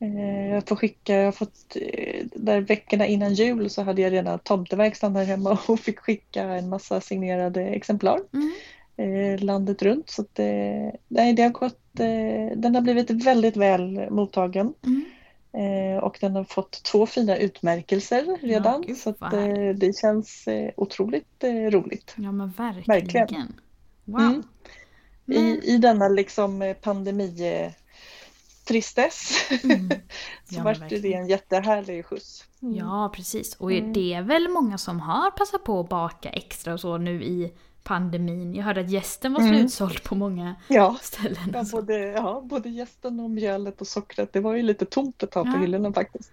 [0.00, 4.12] Eh, jag får skicka, jag har fått, eh, där veckorna innan jul så hade jag
[4.12, 9.36] redan tomteverkstan här hemma och fick skicka en massa signerade exemplar Mm.
[9.40, 10.10] landet runt.
[10.10, 10.38] Så att,
[11.08, 11.80] nej, det har gått,
[12.56, 15.98] den har blivit väldigt väl mottagen Mm.
[16.02, 18.82] och den har fått två fina utmärkelser redan.
[18.82, 19.30] gud, så att,
[19.76, 22.14] det känns otroligt roligt.
[22.16, 22.86] Ja, men verkligen.
[22.86, 23.52] Verkligen.
[24.04, 24.42] Wow.
[25.26, 27.72] Men, I, I denna liksom eh, pandemi eh,
[28.68, 29.32] tristess
[29.64, 29.88] Mm.
[30.50, 32.44] så Ja, vart det en jättehärlig skjuts.
[32.62, 32.74] Mm.
[32.76, 33.54] ja, precis.
[33.54, 33.92] Och Mm.
[33.92, 37.52] det är väl många som har passat på att baka extra och så nu i
[37.82, 38.54] pandemin.
[38.54, 39.54] Jag hörde att gästen var Mm.
[39.58, 41.50] slutsåld på många Ja, ställen.
[41.54, 44.32] ja, både, ja, både gästen och mjölet och sockret.
[44.32, 45.60] Det var ju lite tomt ett tag på Ja.
[45.60, 46.32] hyllorna faktiskt.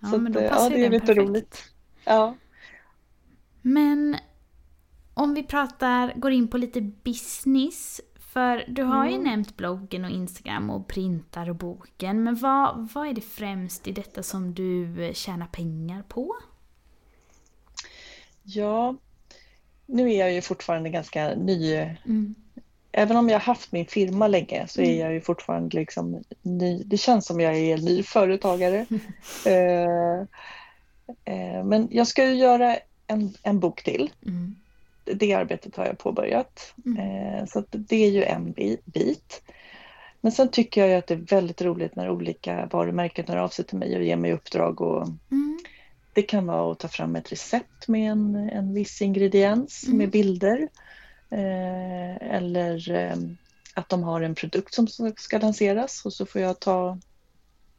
[0.00, 1.28] Ja, så men att, då eh, passar ja, det är lite perfekt.
[1.28, 1.64] roligt.
[2.04, 2.34] Ja.
[3.62, 4.16] Men
[5.14, 8.00] om vi pratar, går in på lite business.
[8.32, 9.24] För du har ju Mm.
[9.24, 12.22] nämnt bloggen och Instagram och printar och boken.
[12.24, 16.36] Men vad, vad är det främst i detta som du eh, tjänar pengar på?
[18.42, 18.96] ja,
[19.86, 21.74] nu är jag ju fortfarande ganska ny.
[21.74, 22.34] Mm.
[22.92, 24.98] Även om jag har haft min firma länge så är Mm.
[24.98, 26.82] jag ju fortfarande liksom ny.
[26.84, 28.86] Det känns som jag är en ny företagare.
[29.46, 30.20] eh,
[31.24, 34.10] eh, men jag ska ju göra en, en bok till.
[34.26, 34.56] Mm.
[35.14, 36.74] Det arbetet har jag påbörjat.
[36.86, 36.98] Mm.
[36.98, 39.42] Eh, Så det är ju en bi- bit.
[40.20, 43.64] Men sen tycker jag att det är väldigt roligt när olika varumärken hör av sig
[43.64, 44.80] till mig och ger mig uppdrag.
[44.80, 45.58] Och Mm.
[46.12, 49.98] det kan vara att ta fram ett recept med en, en viss ingrediens Mm.
[49.98, 50.68] med bilder.
[51.30, 53.16] Eh, Eller eh,
[53.74, 56.98] att de har en produkt som ska lanseras och så får jag ta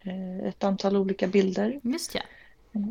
[0.04, 1.80] eh, ett antal olika bilder.
[1.84, 2.22] Just ja.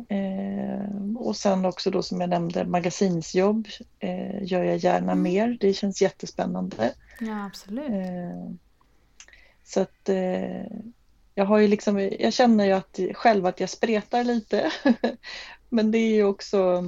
[0.09, 3.67] Eh, och sen också då som jag nämnde magasinsjobb
[3.99, 5.23] eh, gör jag gärna Mm.
[5.23, 5.57] mer.
[5.59, 6.93] Det känns jättespännande.
[7.19, 7.89] Ja, absolut.
[7.89, 8.51] Eh,
[9.63, 10.09] så att
[11.35, 14.71] jag har ju liksom, jag känner ju att, själv att jag spretar lite.
[15.69, 16.83] Men det är ju också,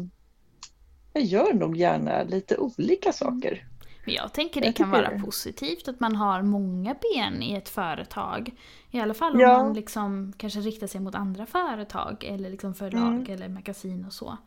[1.14, 3.68] jag gör nog gärna lite olika saker.
[4.06, 5.20] Men jag tänker det jag kan vara det.
[5.20, 8.52] positivt att man har många ben i ett företag.
[8.92, 9.64] I alla fall om ja.
[9.64, 13.34] man liksom kanske riktar sig mot andra företag eller liksom förlag mm.
[13.34, 14.38] eller magasin och så.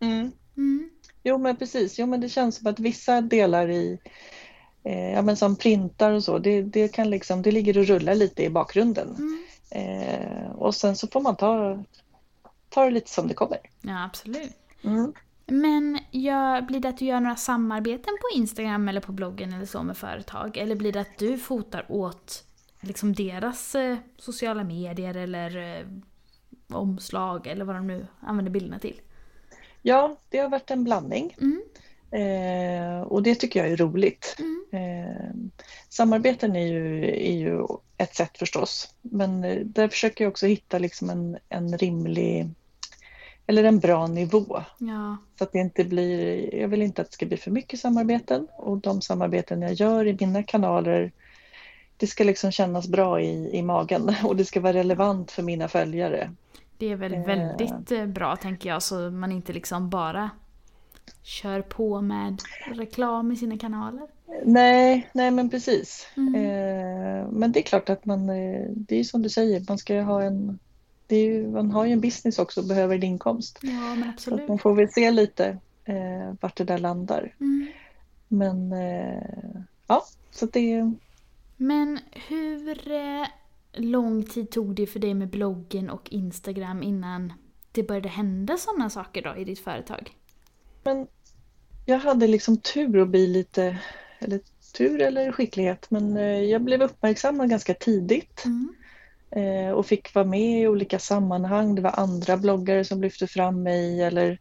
[0.00, 0.32] Mm.
[0.56, 0.90] Mm.
[1.22, 3.98] Jo men precis, jo men det känns som att vissa delar i
[4.82, 8.14] eh, ja, men som printar och så, det, det, kan liksom, det ligger och rullar
[8.14, 9.16] lite i bakgrunden.
[9.18, 9.44] Mm.
[9.70, 11.84] Eh, och sen så får man ta,
[12.68, 13.58] ta det lite som det kommer.
[13.80, 14.52] Ja absolut.
[14.82, 15.12] Mm.
[15.46, 19.66] Men gör, blir det att du gör några samarbeten på Instagram eller på bloggen eller
[19.66, 20.56] så med företag?
[20.56, 22.44] Eller blir det att du fotar åt
[22.80, 25.86] liksom deras eh, sociala medier eller eh,
[26.76, 29.00] omslag eller vad de nu använder bilderna till?
[29.82, 31.36] Ja, det har varit en blandning.
[31.40, 31.62] Mm.
[32.12, 34.36] Eh, och det tycker jag är roligt.
[34.38, 34.66] Mm.
[34.72, 35.34] Eh,
[35.88, 40.78] samarbeten är ju, är ju ett sätt förstås, men eh, där försöker jag också hitta
[40.78, 42.50] liksom en, en rimlig
[43.46, 44.62] eller en bra nivå.
[44.78, 45.16] Ja.
[45.38, 48.48] Så att det inte blir, jag vill inte att det ska bli för mycket samarbeten
[48.56, 51.12] och de samarbeten jag gör i mina kanaler
[51.96, 55.68] det ska liksom kännas bra i, i magen och det ska vara relevant för mina
[55.68, 56.30] följare.
[56.78, 57.24] Det är väl eh.
[57.24, 58.06] väldigt eh.
[58.06, 60.30] bra tänker jag så man inte liksom bara
[61.22, 62.42] kör på med
[62.74, 64.06] reklam i sina kanaler.
[64.44, 66.08] Nej, nej men precis.
[66.16, 66.34] Mm.
[66.34, 70.00] Eh, men det är klart att man, eh, det är som du säger, man ska
[70.00, 70.58] ha en
[71.16, 73.58] ju, man har ju en business också och behöver en inkomst.
[73.62, 74.40] Ja, men absolut.
[74.40, 77.34] Så man får väl se lite eh, vart det där landar.
[77.40, 77.66] Mm.
[78.28, 80.92] Men eh, ja, så det...
[81.56, 81.98] Men
[82.28, 83.26] hur eh,
[83.72, 87.32] lång tid tog det för dig med bloggen och Instagram innan
[87.72, 90.16] det började hända sådana saker då i ditt företag?
[90.82, 91.06] Men
[91.86, 93.78] jag hade liksom tur att bli lite,
[94.18, 94.40] eller
[94.76, 98.44] tur eller skicklighet, men eh, jag blev uppmärksammad ganska tidigt.
[98.44, 98.74] Mm.
[99.36, 101.74] Eh, och fick vara med i olika sammanhang.
[101.74, 104.38] Det var andra bloggare som lyfte fram mig eller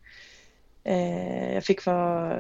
[0.84, 2.38] eh, jag fick vara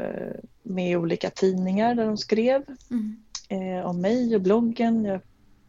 [0.63, 3.17] med i olika tidningar där de skrev mm.
[3.49, 5.05] eh, om mig och bloggen.
[5.05, 5.19] Jag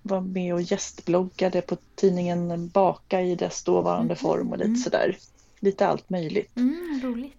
[0.03, 4.16] var med och gästbloggade på tidningen Baka i dess dåvarande mm.
[4.16, 4.77] form och lite mm.
[4.77, 5.16] sådär.
[5.61, 6.57] Lite allt möjligt.
[6.57, 7.38] Mm, roligt.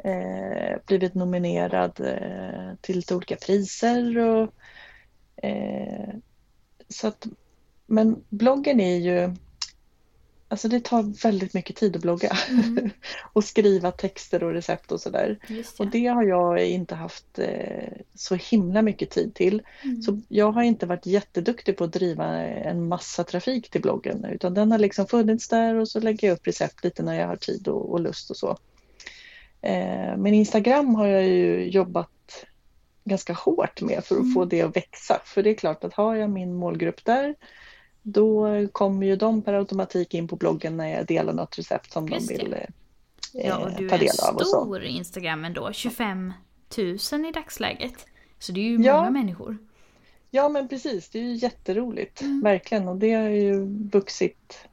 [0.85, 1.95] Blivit nominerad
[2.81, 4.17] till lite olika priser.
[4.17, 4.53] Och,
[6.89, 7.27] så att
[7.93, 9.35] men bloggen är ju
[10.53, 12.89] Alltså det tar väldigt mycket tid att blogga mm.
[13.33, 15.39] och skriva texter och recept och sådär.
[15.79, 19.61] Och det har jag inte haft eh, så himla mycket tid till.
[19.83, 20.01] Mm.
[20.01, 24.53] Så jag har inte varit jätteduktig på att driva en massa trafik till bloggen utan
[24.53, 27.35] den har liksom funnits där och så lägger jag upp recept lite när jag har
[27.35, 28.57] tid och, och lust och så.
[29.61, 32.45] Eh, men Instagram har jag ju jobbat
[33.03, 34.33] ganska hårt med för att mm.
[34.33, 35.21] få det att växa.
[35.25, 37.35] För det är klart att har jag min målgrupp där
[38.03, 42.07] då kommer ju de per automatik in på bloggen när jag delar något recept som
[42.07, 42.59] Just de vill eh,
[43.33, 44.35] ja, och du ta del av.
[44.35, 44.65] Och så.
[44.65, 46.33] stor Instagram ändå, 25
[46.77, 48.05] 000 i dagsläget.
[48.39, 48.97] Så det är ju ja.
[48.97, 49.57] många människor.
[50.31, 52.41] Ja men precis, det är ju jätteroligt, mm.
[52.41, 52.87] verkligen.
[52.87, 54.67] Och det har ju vuxit,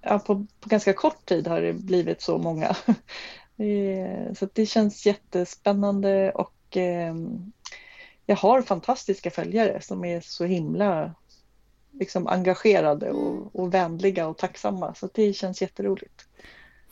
[0.00, 2.76] ja, på, på ganska kort tid har det blivit så många.
[4.36, 7.14] så det känns jättespännande och eh,
[8.26, 11.14] jag har fantastiska följare som är så himla
[11.98, 14.94] liksom engagerade och, och vänliga och tacksamma.
[14.94, 16.26] Så det känns jätteroligt.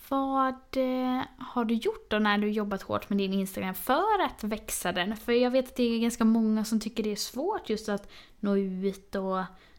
[0.08, 4.44] Vad eh, har du gjort då när du jobbat hårt med din Instagram för att
[4.44, 5.16] växa den?
[5.16, 8.08] För jag vet att det är ganska många som tycker det är svårt just att
[8.40, 9.38] nå ut och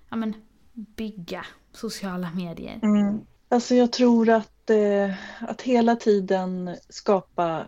[0.09, 0.33] ja, men,
[0.73, 2.79] bygga sociala medier.
[2.83, 3.19] Mm.
[3.49, 7.67] Alltså jag tror att, eh, att hela tiden skapa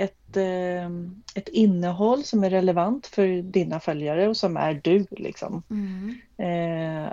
[0.00, 0.90] ett, eh,
[1.34, 5.06] ett innehåll som är relevant för dina följare och som är du.
[5.10, 5.62] Liksom.
[5.70, 6.20] Mm.
[6.36, 7.12] Eh,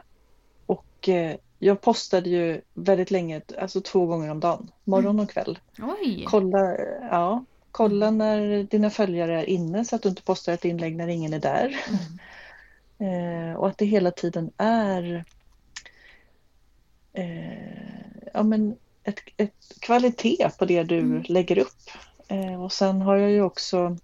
[0.65, 5.59] och eh, jag postade ju väldigt länge, alltså två gånger om dagen, morgon och kväll.
[5.79, 6.25] Oj.
[6.27, 10.95] Kolla, ja, kolla när dina följare är inne så att du inte postar ett inlägg
[10.95, 11.75] när ingen är där.
[12.99, 13.49] Mm.
[13.51, 15.25] eh, och att det hela tiden är
[17.13, 21.23] eh, ja, men ett, ett kvalitet på det du mm.
[21.27, 21.89] lägger upp.
[22.27, 23.97] Eh, och sen har jag ju också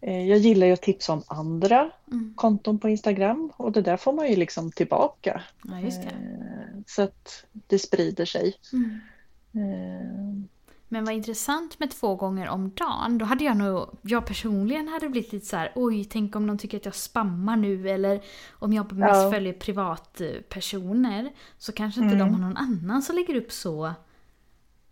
[0.00, 2.34] eh, jag gillar ju att tipsa om andra mm.
[2.36, 5.42] konton på Instagram och det där får man ju liksom tillbaka.
[5.64, 6.08] Ja, just det.
[6.08, 8.54] Eh, så att det sprider sig.
[8.72, 10.48] Mm.
[10.92, 13.18] Men vad intressant med två gånger om dagen.
[13.18, 16.58] Då hade jag nog, jag personligen hade blivit lite så här, oj, tänk om de
[16.58, 19.30] tycker att jag spammar nu eller om jag mest ja.
[19.30, 22.28] följer privatpersoner så kanske inte mm.
[22.28, 23.92] de har någon annan som lägger upp så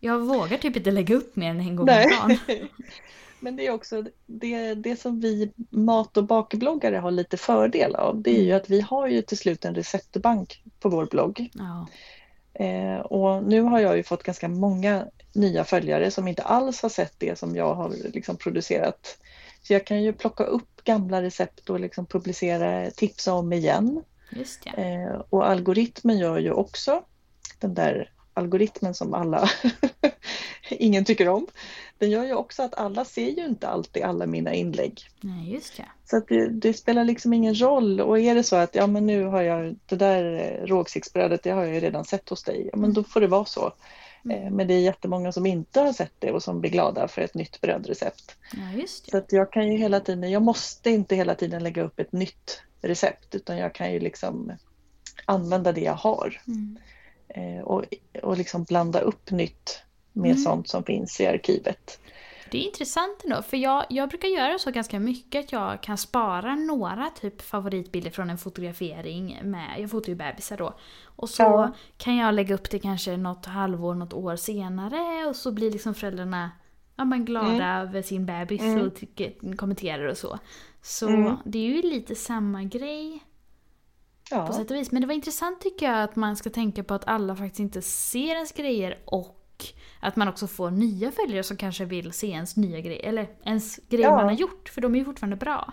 [0.00, 2.38] jag vågar typ inte lägga upp mer än en gång om dagen.
[3.40, 8.22] Men det är också det, det som vi mat och bakbloggare har lite fördel av.
[8.22, 8.56] Det är ju mm.
[8.56, 11.50] att vi har ju till slut en receptbank på vår blogg.
[11.54, 11.86] Ja.
[12.64, 16.88] Eh, och nu har jag ju fått ganska många nya följare som inte alls har
[16.88, 19.18] sett det som jag har liksom producerat
[19.62, 24.02] Så jag kan ju plocka upp gamla recept och liksom publicera, tipsa om igen.
[24.30, 24.72] Just ja.
[24.72, 27.02] Eh, och algoritmen gör ju också
[27.58, 29.50] den där algoritmen som alla,
[30.70, 31.46] ingen tycker om.
[31.98, 35.00] Den gör ju också att alla ser ju inte alltid alla mina inlägg.
[35.20, 35.84] Nej, just ja.
[36.04, 39.06] Så att det, det, spelar liksom ingen roll och är det så att ja men
[39.06, 42.78] nu har jag det där rågsiktsbrödet, det har jag ju redan sett hos dig, ja
[42.78, 43.72] men då får det vara så.
[44.24, 44.42] Mm.
[44.42, 47.22] Eh, men det är jättemånga som inte har sett det och som blir glada för
[47.22, 48.36] ett nytt brödrecept.
[48.52, 49.10] Ja, just det.
[49.10, 52.12] Så att jag kan ju hela tiden, jag måste inte hela tiden lägga upp ett
[52.12, 54.52] nytt recept utan jag kan ju liksom
[55.24, 56.42] använda det jag har.
[56.46, 56.78] Mm.
[57.28, 57.84] Eh, och,
[58.22, 60.42] och liksom blanda upp nytt med mm.
[60.42, 62.00] sånt som finns i arkivet.
[62.50, 65.98] Det är intressant ändå, för jag, jag brukar göra så ganska mycket att jag kan
[65.98, 70.74] spara några typ favoritbilder från en fotografering med, jag fotar ju bebisar då.
[71.04, 71.72] Och så ja.
[71.96, 75.94] kan jag lägga upp det kanske något halvår, något år senare och så blir liksom
[75.94, 76.50] föräldrarna
[76.96, 77.88] ja, men glada mm.
[77.88, 78.86] över sin bebis mm.
[78.86, 80.38] och tycker, kommenterar och så.
[80.82, 81.36] Så mm.
[81.44, 83.20] det är ju lite samma grej
[84.30, 84.46] ja.
[84.46, 84.92] på sätt och vis.
[84.92, 87.82] Men det var intressant tycker jag att man ska tänka på att alla faktiskt inte
[87.82, 89.34] ser ens grejer och
[90.00, 93.80] att man också får nya följare som kanske vill se ens nya grejer, eller ens
[93.88, 94.16] grejer ja.
[94.16, 95.72] man har gjort, för de är ju fortfarande bra.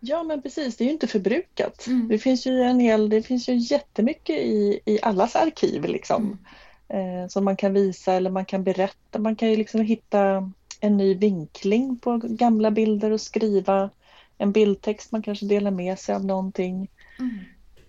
[0.00, 1.86] Ja men precis, det är ju inte förbrukat.
[1.86, 2.08] Mm.
[2.08, 6.22] Det finns ju en hel, det finns ju jättemycket i, i allas arkiv liksom.
[6.22, 7.22] Mm.
[7.22, 9.18] Eh, som man kan visa eller man kan berätta.
[9.18, 13.90] Man kan ju liksom hitta en ny vinkling på gamla bilder och skriva
[14.38, 15.12] en bildtext.
[15.12, 16.90] Man kanske delar med sig av någonting.
[17.18, 17.38] Mm.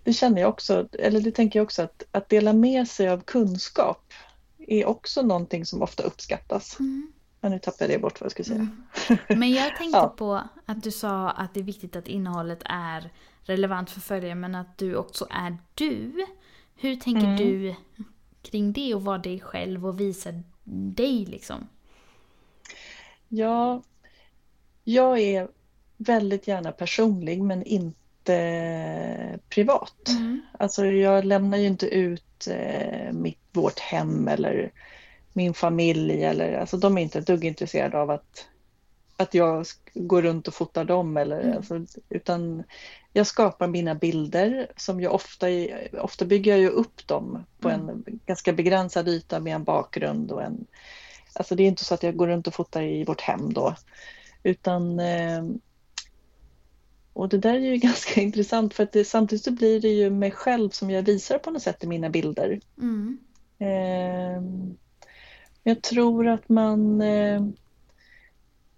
[0.04, 3.20] Det känner jag också, eller det tänker jag också att, att dela med sig av
[3.20, 4.12] kunskap
[4.58, 6.80] är också någonting som ofta uppskattas.
[6.80, 7.12] Mm.
[7.40, 8.68] Men nu tappade jag bort vad jag skulle säga.
[9.08, 9.40] Mm.
[9.40, 10.14] Men jag tänkte ja.
[10.16, 13.10] på att du sa att det är viktigt att innehållet är
[13.42, 16.26] relevant för följare men att du också är du.
[16.76, 17.36] Hur tänker mm.
[17.36, 17.74] du
[18.42, 20.30] kring det och vara dig själv och visa
[20.64, 21.68] dig liksom?
[23.28, 23.82] Ja,
[24.84, 25.48] jag är
[25.96, 28.03] väldigt gärna personlig men inte
[29.48, 30.08] privat.
[30.08, 30.42] Mm.
[30.58, 34.72] Alltså jag lämnar ju inte ut eh, mitt, vårt hem eller
[35.32, 38.46] min familj eller alltså de är inte ett dugg intresserade av att,
[39.16, 41.56] att jag går runt och fotar dem eller mm.
[41.56, 42.64] alltså, utan
[43.12, 45.46] jag skapar mina bilder som jag ofta,
[46.00, 47.88] ofta bygger jag ju upp dem på mm.
[47.88, 50.66] en ganska begränsad yta med en bakgrund och en
[51.36, 53.74] Alltså det är inte så att jag går runt och fotar i vårt hem då
[54.42, 55.44] utan eh,
[57.14, 60.10] och det där är ju ganska intressant för att det, samtidigt så blir det ju
[60.10, 62.60] mig själv som jag visar på något sätt i mina bilder.
[62.80, 63.18] Mm.
[63.58, 64.42] Eh,
[65.62, 67.00] jag tror att man...
[67.00, 67.42] Eh,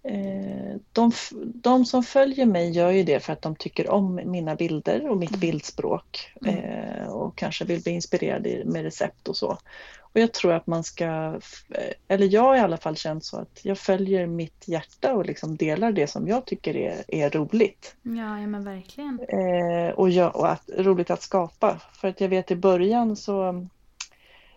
[0.03, 1.11] eh, de,
[1.45, 5.17] de som följer mig gör ju det för att de tycker om mina bilder och
[5.17, 5.39] mitt mm.
[5.39, 6.57] bildspråk mm.
[6.57, 9.57] eh, och kanske vill bli inspirerade med recept och så.
[10.17, 11.39] Och jag tror att man ska,
[12.07, 15.57] eller jag har i alla fall känt så att jag följer mitt hjärta och liksom
[15.57, 17.95] delar det som jag tycker är, är roligt.
[18.01, 19.19] Ja, ja men verkligen.
[19.19, 21.81] Eh, och, jag, och att, roligt att skapa.
[21.93, 23.67] För att jag vet i början så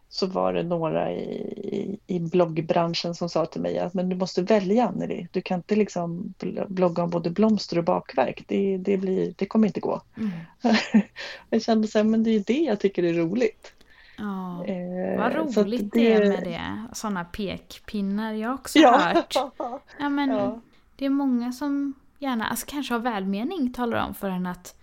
[0.09, 1.25] så var det några i,
[1.57, 5.29] i, i, bloggbranschen som sa till mig att men du måste välja Anneli.
[5.33, 6.35] Du kan inte liksom
[6.69, 8.45] blogga om både blomster och bakverk.
[8.47, 10.03] Det, det, blir, det kommer inte gå.
[10.17, 10.31] Mm.
[11.51, 13.73] jag kände så här, men det är det jag tycker är roligt.
[14.21, 16.13] Ja, eh, vad roligt det...
[16.13, 16.95] är med det.
[16.97, 18.99] Sådana pekpinnar jag också ja.
[18.99, 19.35] hört.
[19.99, 20.61] Ja, men ja.
[20.97, 24.81] Det är många som gärna, alltså kanske har välmening, talar om för en att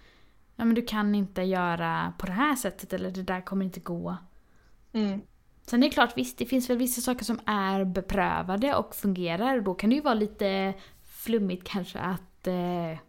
[0.55, 3.79] ja, men du kan inte göra på det här sättet eller det där kommer inte
[3.79, 4.17] gå.
[4.93, 5.21] Mm.
[5.61, 9.61] Sen är det klart, visst det finns väl vissa saker som är beprövade och fungerar.
[9.61, 10.73] Då kan det ju vara lite
[11.03, 12.99] flummigt kanske att eh,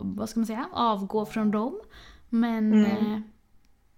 [0.00, 1.80] vad ska man säga, avgå från dem.
[2.28, 3.12] Men mm.
[3.12, 3.20] eh,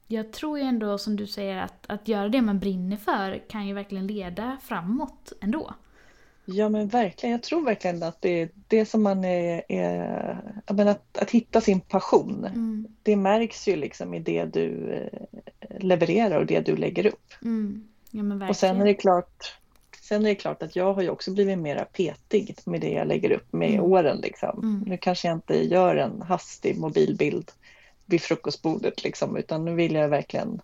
[0.06, 3.66] jag tror ju ändå som du säger att, att göra det man brinner för kan
[3.66, 5.74] ju verkligen leda framåt ändå.
[6.44, 11.18] Ja men verkligen, jag tror verkligen att det är det som man är, är att,
[11.18, 12.44] att hitta sin passion.
[12.44, 12.86] Mm.
[13.02, 17.32] Det märks ju liksom i det du eh, levererar och det du lägger upp.
[17.42, 17.88] Mm.
[18.10, 19.58] Ja, och sen är det klart
[20.00, 23.08] Sen är det klart att jag har ju också blivit mera petig med det jag
[23.08, 23.82] lägger upp med mm.
[23.84, 24.20] åren.
[24.22, 24.58] Liksom.
[24.58, 24.84] Mm.
[24.86, 27.50] Nu kanske jag inte gör en hastig mobilbild
[28.06, 30.60] vid frukostbordet liksom, utan nu vill jag verkligen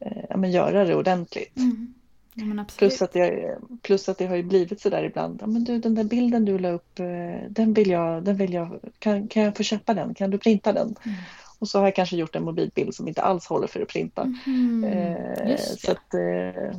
[0.00, 1.56] eh, ja, men göra det ordentligt.
[1.56, 1.94] Mm.
[2.38, 5.38] Ja, plus, att jag, plus att det har ju blivit sådär ibland.
[5.40, 8.52] Ja, men du, den där bilden du la upp, eh, den vill jag, den vill
[8.52, 10.14] jag kan, kan jag få köpa den?
[10.14, 10.96] Kan du printa den?
[11.04, 11.16] Mm.
[11.58, 14.32] Och så har jag kanske gjort en mobilbild som inte alls håller för att printa.
[14.46, 14.84] Mm.
[14.84, 16.78] Eh, så att, eh,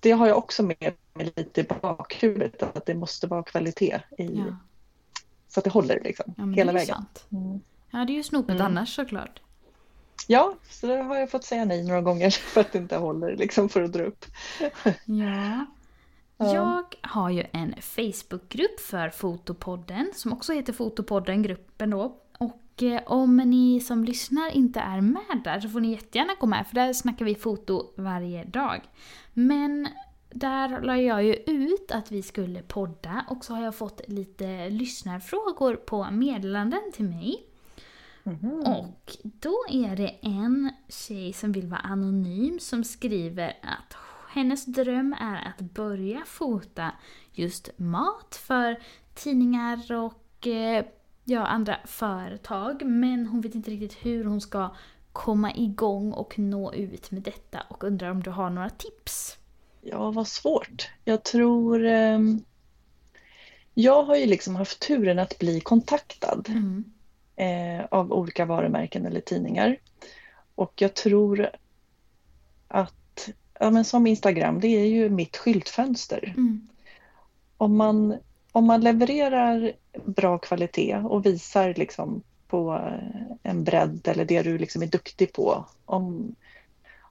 [0.00, 4.36] det har jag också med mig lite i bakhuvudet, att det måste vara kvalitet i,
[4.36, 4.56] ja.
[5.48, 7.04] så att det håller liksom, hela vägen.
[7.32, 7.60] Mm.
[7.96, 8.66] Ja, det är ju snopet mm.
[8.66, 9.40] annars såklart.
[10.26, 13.36] Ja, så det har jag fått säga nej några gånger för att det inte håller
[13.36, 14.24] liksom för att dra upp.
[15.04, 15.66] Ja.
[16.38, 16.54] Ja.
[16.54, 22.16] Jag har ju en Facebookgrupp för Fotopodden som också heter Fotopodden, gruppen då.
[22.38, 26.46] Och eh, om ni som lyssnar inte är med där så får ni jättegärna gå
[26.46, 28.80] med för där snackar vi foto varje dag.
[29.32, 29.88] Men
[30.30, 34.68] där la jag ju ut att vi skulle podda och så har jag fått lite
[34.68, 37.46] lyssnarfrågor på meddelanden till mig.
[38.26, 38.60] Mm.
[38.60, 43.96] Och då är det en tjej som vill vara anonym som skriver att
[44.28, 46.92] hennes dröm är att börja fota
[47.32, 48.76] just mat för
[49.14, 50.84] tidningar och eh,
[51.24, 52.86] ja, andra företag.
[52.86, 54.74] Men hon vet inte riktigt hur hon ska
[55.12, 59.38] komma igång och nå ut med detta och undrar om du har några tips?
[59.80, 60.90] Ja, vad svårt.
[61.04, 61.84] Jag tror...
[61.84, 62.18] Eh,
[63.74, 66.84] jag har ju liksom haft turen att bli kontaktad mm.
[67.36, 69.76] Eh, av olika varumärken eller tidningar.
[70.54, 71.50] Och jag tror
[72.68, 73.28] att,
[73.60, 76.34] ja men som Instagram, det är ju mitt skyltfönster.
[76.36, 76.68] Mm.
[77.56, 78.16] Om, man,
[78.52, 79.72] om man levererar
[80.04, 82.90] bra kvalitet och visar liksom på
[83.42, 85.64] en bredd eller det du liksom är duktig på.
[85.84, 86.34] Om,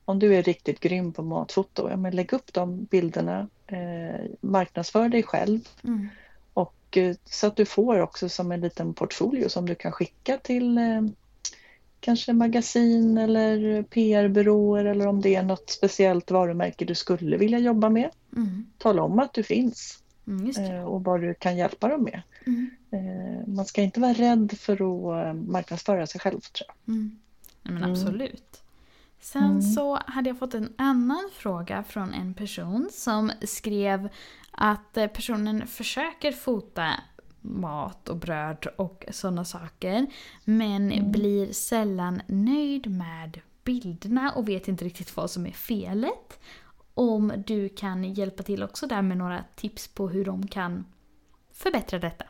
[0.05, 5.09] om du är riktigt grym på matfoto, ja, men lägg upp de bilderna, eh, marknadsför
[5.09, 5.59] dig själv.
[5.83, 6.09] Mm.
[6.55, 10.37] Och eh, så att du får också som en liten portfolio som du kan skicka
[10.37, 11.01] till eh,
[11.99, 17.89] kanske magasin eller PR-byråer eller om det är något speciellt varumärke du skulle vilja jobba
[17.89, 18.09] med.
[18.35, 18.65] Mm.
[18.77, 22.21] Tala om att du finns mm, eh, och vad du kan hjälpa dem med.
[22.45, 22.69] Mm.
[23.47, 26.93] Man ska inte vara rädd för att marknadsföra sig själv tror jag.
[26.93, 27.19] Mm.
[27.63, 28.61] Men absolut.
[29.25, 29.61] Sen mm.
[29.61, 34.09] så hade jag fått en annan fråga från en person som skrev
[34.57, 36.93] att eh, personen försöker fota
[37.41, 40.07] mat och bröd och sådana saker.
[40.45, 41.11] Men mm.
[41.11, 46.39] blir sällan nöjd med bilderna och vet inte riktigt vad som är felet.
[46.93, 50.85] Om du kan hjälpa till också där med några tips på hur de kan
[51.51, 52.25] förbättra detta.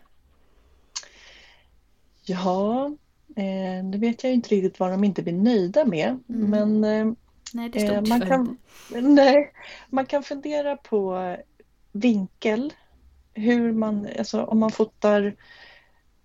[2.25, 2.91] Ja,
[3.35, 6.19] Eh, nu vet jag inte riktigt vad de inte blir nöjda med.
[6.29, 6.49] Mm.
[6.49, 7.13] Men eh,
[7.53, 8.57] nej, det eh, man, kan,
[9.01, 9.51] nej,
[9.89, 11.35] man kan fundera på
[11.95, 12.73] vinkel.
[13.33, 15.35] Hur man, alltså om man fotar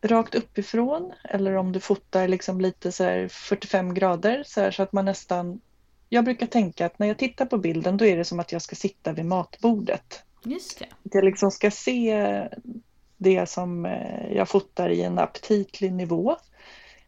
[0.02, 4.92] rakt uppifrån eller om du fotar liksom lite så 45 grader så, här, så att
[4.92, 5.60] man nästan...
[6.08, 8.62] Jag brukar tänka att när jag tittar på bilden då är det som att jag
[8.62, 10.22] ska sitta vid matbordet.
[10.44, 10.84] Just det.
[10.84, 12.48] Att jag liksom ska se
[13.16, 16.36] det som eh, jag fotar i en aptitlig nivå.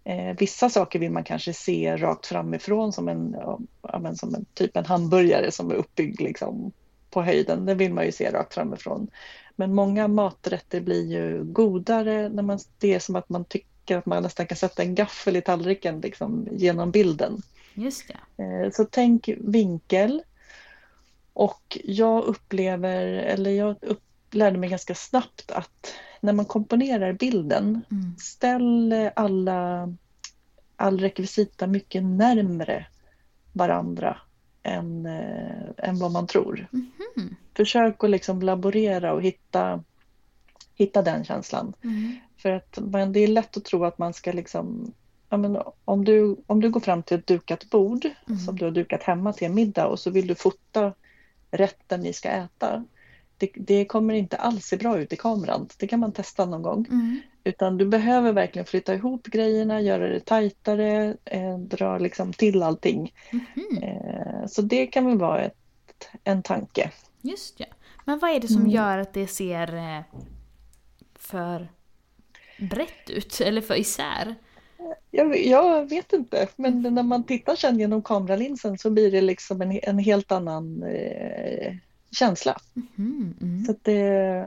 [0.04, 3.36] Eh, vissa saker vill man kanske se rakt framifrån som en,
[3.82, 6.72] ja, som en typ en hamburgare som är uppbyggd liksom
[7.12, 7.66] på höjden.
[7.66, 9.10] Det vill man ju se rakt framifrån.
[9.56, 14.06] Men många maträtter blir ju godare när man, det är som att man tycker att
[14.06, 17.42] man nästan kan sätta en gaffel i tallriken liksom, genom bilden.
[17.74, 18.42] Just det.
[18.42, 20.22] Eh, så tänk vinkel.
[21.32, 27.82] Och jag upplever, eller jag upp, lärde mig ganska snabbt att när man komponerar bilden,
[27.90, 28.16] mm.
[28.18, 29.94] ställ alla,
[30.76, 32.86] all rekvisita mycket närmre
[33.52, 34.18] varandra
[34.62, 36.66] än, äh, än vad man tror.
[36.72, 37.36] Mm.
[37.56, 39.84] Försök att liksom laborera och hitta,
[40.74, 41.72] hitta den känslan.
[41.84, 42.16] Mm.
[42.36, 44.92] För att men det är lätt att tro att man ska liksom
[45.32, 48.38] Ja, men om, du, om du går fram till ett dukat bord mm.
[48.38, 50.92] som du har dukat hemma till en middag och så vill du fota
[51.50, 52.84] rätten ni ska äta
[53.42, 55.68] det, det, kommer inte alls se bra ut i kameran.
[55.78, 56.86] Det kan man testa någon gång.
[56.90, 57.20] Mm.
[57.44, 63.14] Utan du behöver verkligen flytta ihop grejerna, göra det tajtare, eh, dra liksom till allting.
[63.30, 63.82] Mm.
[63.82, 65.56] Eh, så det kan väl vara ett,
[66.24, 66.90] en tanke.
[67.20, 67.66] Just ja.
[68.04, 68.70] Men vad är det som mm.
[68.70, 70.02] gör att det ser eh,
[71.14, 71.68] för
[72.58, 74.34] brett ut eller för isär?
[75.10, 79.62] Jag, jag, vet inte, men när man tittar sen genom kameralinsen så blir det liksom
[79.62, 81.74] en, en helt annan eh,
[82.12, 82.60] känsla.
[82.98, 83.64] Mm, mm.
[83.64, 84.00] Så det,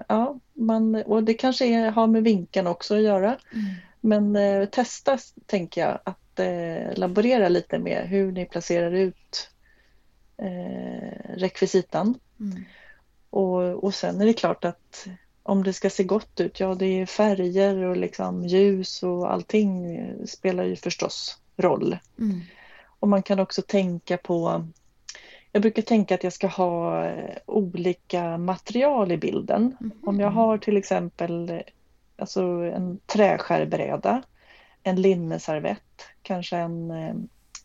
[0.07, 3.37] ja, man, och det kanske är, har med vinkeln också att göra.
[3.53, 3.65] Mm.
[4.01, 9.49] Men eh, testa, tänker jag, att eh, laborera lite med hur ni placerar ut
[10.37, 12.19] eh, rekvisitan.
[12.39, 12.65] Mm.
[13.29, 15.07] Och, och sen är det klart att
[15.43, 19.99] om det ska se gott ut, ja det är färger och liksom ljus och allting
[20.27, 21.97] spelar ju förstås roll.
[22.19, 22.41] Mm.
[22.99, 24.67] Och man kan också tänka på
[25.55, 29.77] jag brukar tänka att jag ska ha eh, olika material i bilden.
[29.79, 29.91] Mm.
[30.03, 31.59] Om jag har till exempel eh,
[32.17, 34.23] alltså en träskärbräda,
[34.83, 37.15] en linneservett, kanske en, eh,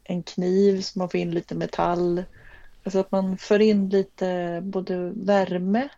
[0.05, 2.25] en kniv som man får in lite metall.
[2.85, 5.89] Alltså att man för in lite både värme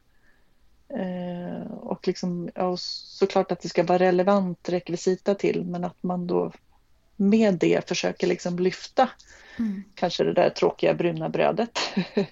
[1.70, 6.52] och liksom, ja, såklart att det ska vara relevant rekvisita till men att man då
[7.22, 9.08] med det försöker liksom lyfta
[9.58, 9.82] mm.
[9.94, 11.78] kanske det där tråkiga bruna brödet.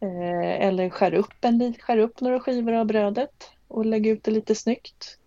[0.00, 4.30] Eh, eller skär upp, en, skär upp några skivor av brödet och lägg ut det
[4.30, 5.18] lite snyggt.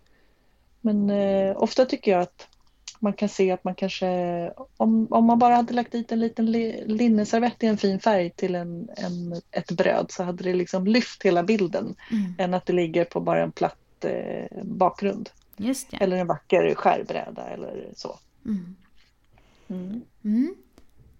[0.80, 2.48] Men eh, ofta tycker jag att
[3.02, 4.06] man kan se att man kanske,
[4.76, 6.52] om, om man bara hade lagt dit en liten
[6.86, 11.22] linneservett i en fin färg till en, en, ett bröd så hade det liksom lyft
[11.22, 12.34] hela bilden mm.
[12.38, 15.30] än att det ligger på bara en platt eh, bakgrund.
[16.00, 18.18] Eller en vacker skärbräda eller så.
[18.46, 18.76] Mm.
[19.68, 20.02] Mm.
[20.24, 20.54] mm.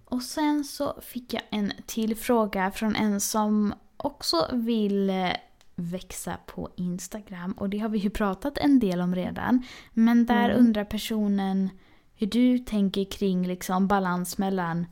[0.04, 5.32] Och sen så fick jag en till fråga från en som också vill eh,
[5.74, 7.52] växa på Instagram.
[7.52, 9.62] Och det har vi ju pratat en del om redan.
[9.92, 10.60] Men där mm.
[10.60, 11.70] undrar personen
[12.14, 14.86] hur du tänker kring liksom balans mellan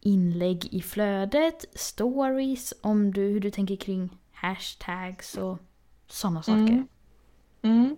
[0.00, 5.58] inlägg i flödet, stories, om du, hur du tänker kring hashtags och
[6.08, 6.86] sådana saker.
[7.62, 7.96] Mm.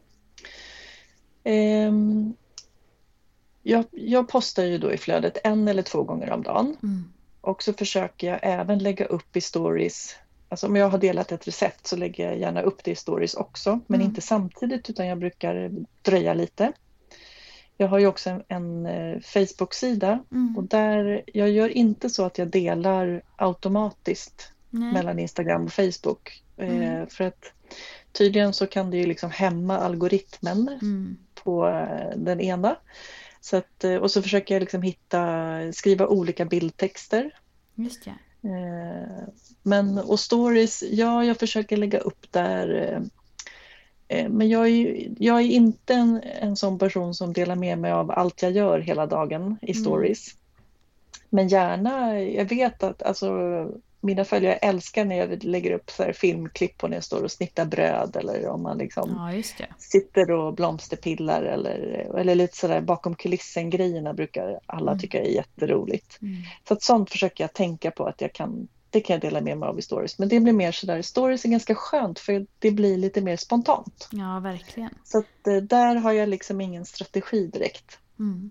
[1.45, 2.37] Um,
[3.65, 6.77] jag, jag, postar ju då i flödet en eller två gånger om dagen.
[6.83, 7.05] Mm.
[7.41, 10.17] Och så försöker jag även lägga upp i stories
[10.49, 13.35] Alltså om jag har delat ett recept så lägger jag gärna upp det i stories
[13.35, 14.09] också, men mm.
[14.09, 15.71] inte samtidigt utan jag brukar
[16.03, 16.73] dröja lite.
[17.77, 20.57] Jag har ju också en, en eh, Facebook-sida mm.
[20.57, 24.93] och där, jag gör inte så att jag delar automatiskt Nej.
[24.93, 26.43] mellan Instagram och Facebook.
[26.57, 27.07] Eh, mm.
[27.07, 27.53] För att
[28.12, 31.17] tydligen så kan det ju liksom hämma algoritmen mm.
[31.35, 32.77] på eh, den ena.
[33.45, 37.38] Så att, och så försöker jag liksom hitta, skriva olika bildtexter.
[37.74, 38.12] Just ja.
[38.51, 39.28] Eh,
[39.62, 43.03] men och stories, ja jag försöker lägga upp där eh,
[44.18, 47.92] eh, men jag är, jag är inte en, en sån person som delar med mig
[47.92, 49.84] av allt jag gör hela dagen i mm.
[49.84, 50.28] stories.
[50.28, 50.40] Mm.
[51.30, 53.28] Men gärna, jag vet att alltså,
[54.05, 57.65] mina följare älskar när jag lägger upp så filmklipp på när jag står och snittar
[57.65, 61.79] bröd eller om man liksom ja, sitter och blomsterpillar eller,
[62.19, 65.01] eller lite sådär bakom kulissen grejerna brukar alla mm.
[65.01, 66.23] tycka är jätteroligt.
[66.23, 66.43] Mm.
[66.69, 69.59] Så att sånt försöker jag tänka på att jag kan, det kan jag dela med
[69.59, 70.19] mig av i stories.
[70.19, 74.09] Men det blir mer sådär, stories är ganska skönt för det blir lite mer spontant.
[74.11, 74.91] Ja, verkligen.
[75.05, 77.99] Så att eh, där har jag liksom ingen strategi direkt.
[78.19, 78.51] Mm.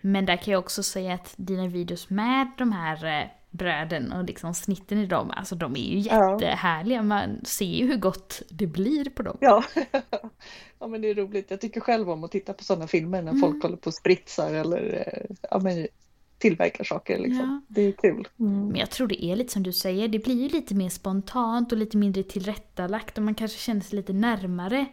[0.00, 4.24] Men där kan jag också säga att dina videos med de här eh, bröden och
[4.24, 7.02] liksom snitten i dem, alltså de är ju jättehärliga.
[7.02, 9.36] Man ser ju hur gott det blir på dem.
[9.40, 9.64] Ja.
[10.78, 11.50] ja men det är roligt.
[11.50, 13.40] Jag tycker själv om att titta på sådana filmer när mm.
[13.40, 15.86] folk håller på och spritsar eller eh, ja, men,
[16.38, 17.18] tillverkar saker.
[17.18, 17.62] Liksom.
[17.68, 17.74] Ja.
[17.74, 18.28] Det är kul.
[18.40, 18.68] Mm.
[18.68, 21.72] Men jag tror det är lite som du säger, det blir ju lite mer spontant
[21.72, 24.86] och lite mindre tillrättalagt och man kanske känner sig lite närmare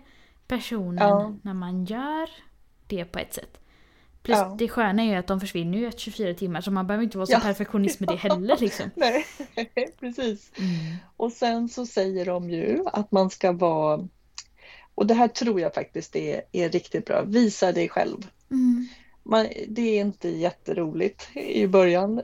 [0.47, 1.35] personen ja.
[1.41, 2.29] när man gör
[2.87, 3.57] det på ett sätt.
[4.23, 4.55] Plus ja.
[4.59, 7.17] det sköna är ju att de försvinner ju efter 24 timmar så man behöver inte
[7.17, 7.39] vara så ja.
[7.39, 8.57] perfektionist med det heller.
[8.57, 8.89] Liksom.
[8.95, 9.25] Nej,
[9.99, 10.51] precis.
[10.57, 10.95] Mm.
[11.17, 14.07] Och sen så säger de ju att man ska vara,
[14.95, 18.27] och det här tror jag faktiskt är, är riktigt bra, visa dig själv.
[18.51, 18.87] Mm.
[19.23, 22.21] Man, det är inte jätteroligt i början,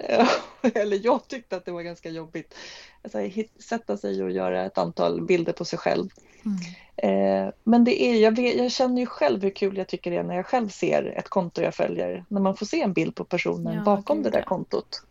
[0.62, 2.56] eller jag tyckte att det var ganska jobbigt.
[3.02, 3.20] Alltså,
[3.60, 6.10] sätta sig och göra ett antal bilder på sig själv.
[6.46, 6.58] Mm.
[6.98, 10.18] Eh, men det är, jag, vet, jag, känner ju själv hur kul jag tycker det
[10.18, 13.16] är när jag själv ser ett konto jag följer, när man får se en bild
[13.16, 15.04] på personen ja, bakom det där kontot.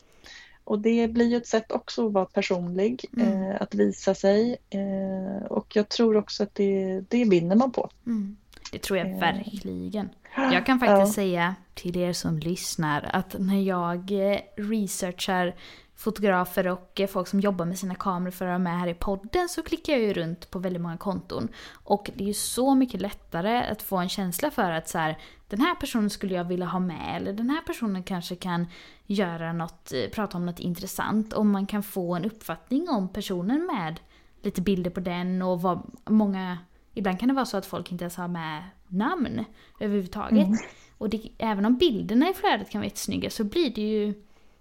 [0.65, 3.43] Och det blir ju ett sätt också att vara personlig, mm.
[3.43, 7.91] eh, att visa sig eh, och jag tror också att det, det vinner man på.
[8.07, 8.37] Mm.
[8.73, 9.19] Det tror jag eh.
[9.19, 10.09] verkligen.
[10.37, 11.23] Jag kan faktiskt ja.
[11.23, 15.55] säga till er som lyssnar att när jag eh, researchar
[15.97, 19.49] fotografer och folk som jobbar med sina kameror för att vara med här i podden
[19.49, 21.49] så klickar jag ju runt på väldigt många konton.
[21.73, 25.19] Och det är ju så mycket lättare att få en känsla för att så här,
[25.49, 28.67] den här personen skulle jag vilja ha med eller den här personen kanske kan
[29.07, 31.33] göra något, eh, prata om något intressant.
[31.33, 34.01] Om man kan få en uppfattning om personen med
[34.43, 36.59] lite bilder på den och vad många
[36.95, 39.45] Ibland kan det vara så att folk inte ens har med namn
[39.81, 40.47] överhuvudtaget.
[40.47, 40.59] Mm.
[40.99, 44.15] Och det, även om bilderna i flödet kan vara jättesnygga så blir det ju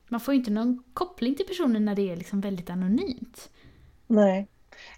[0.08, 3.50] man får ju inte någon koppling till personen när det är liksom väldigt anonymt.
[4.08, 4.48] Nej.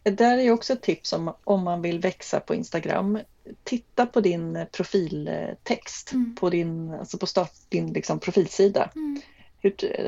[0.04, 3.20] Det där är också ett tips om, om man vill växa på Instagram.
[3.64, 6.36] Titta på din profiltext mm.
[6.36, 8.92] på din, alltså på start, din liksom profilsida.
[8.96, 9.22] Mm.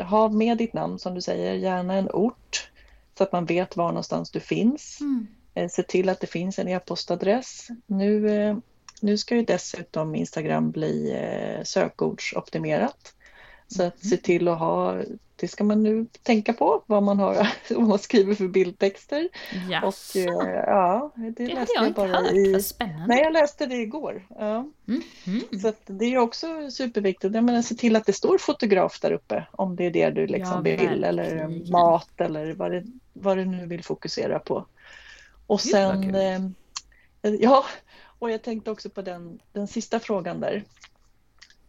[0.06, 2.70] Ha med ditt namn som du säger, gärna en ort
[3.18, 5.02] så att man vet var någonstans du finns.
[5.02, 5.28] Mm.
[5.54, 7.68] Eh, se till att det finns en e-postadress.
[7.86, 8.58] Nu, eh,
[9.02, 13.14] nu ska ju dessutom Instagram bli eh, sökordsoptimerat.
[13.72, 15.02] Så att se till att ha,
[15.36, 19.30] det ska man nu tänka på, vad man har, vad man skriver för bildtexter.
[19.70, 19.84] Yes.
[19.84, 20.22] Och
[20.68, 22.32] ja, det, det läste jag, jag bara hört.
[22.32, 22.62] i...
[22.62, 23.08] Spännande.
[23.08, 24.28] Nej, jag läste det igår.
[24.30, 24.56] Ja.
[24.88, 25.02] Mm.
[25.28, 25.60] Mm.
[25.62, 27.36] Så det är också superviktigt.
[27.36, 30.28] Jag menar, se till att det står fotograf där uppe om det är det du
[30.28, 34.66] liksom ja, vill eller mat eller vad det, vad du nu vill fokusera på.
[35.48, 36.42] Och sen, eh,
[37.22, 37.66] ja,
[38.20, 40.64] och jag tänkte också på den, den sista frågan där.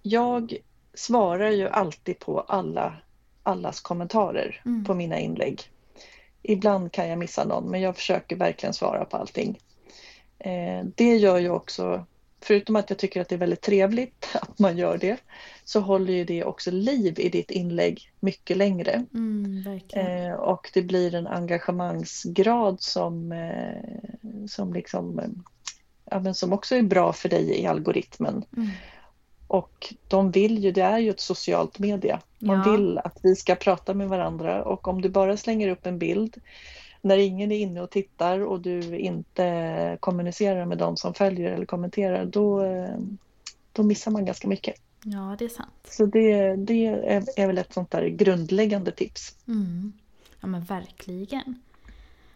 [0.03, 0.61] Jag
[0.95, 2.97] svarar ju alltid på alla,
[3.43, 4.85] allas kommentarer mm.
[4.85, 5.63] på mina inlägg.
[6.43, 9.59] Ibland kan jag missa någon men jag försöker verkligen svara på allting.
[10.39, 12.07] Eh, det gör ju också,
[12.41, 15.17] förutom att jag tycker att det är väldigt trevligt att man gör det,
[15.65, 19.05] så håller ju det också liv i ditt inlägg mycket längre.
[19.15, 25.21] Mm, eh, och det blir en engagemangsgrad som, eh, som, liksom,
[26.05, 28.45] ja, men som också är bra för dig i algoritmen.
[28.57, 28.71] Mm.
[29.51, 32.21] Och de vill ju, det är ju ett socialt media.
[32.39, 32.73] Man ja.
[32.73, 36.37] vill att vi ska prata med varandra och om du bara slänger upp en bild
[37.01, 41.67] när ingen är inne och tittar och du inte kommunicerar med de som följer eller
[41.67, 42.67] kommenterar, då,
[43.73, 44.75] då missar man ganska mycket.
[45.05, 45.89] Ja, det är sant.
[45.91, 49.37] Så det, det är, är väl ett sånt där grundläggande tips.
[49.49, 49.93] Mm.
[50.41, 51.63] Ja, men verkligen.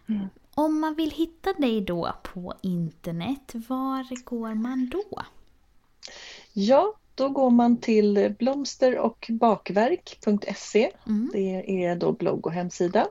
[0.09, 0.29] Mm.
[0.55, 5.23] Om man vill hitta dig då på internet, var går man då?
[6.53, 10.91] Ja, då går man till blomsterochbakverk.se.
[11.07, 11.31] Mm.
[11.33, 13.09] Det är då blogg och hemsida.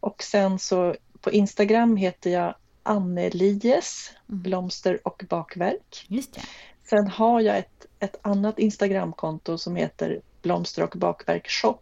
[0.00, 4.42] Och sen så på Instagram heter jag Annelies mm.
[4.42, 6.06] blomster och bakverk.
[6.08, 6.40] Just det.
[6.84, 11.80] Sen har jag ett, ett annat Instagramkonto som heter Blomster och bakverk shop.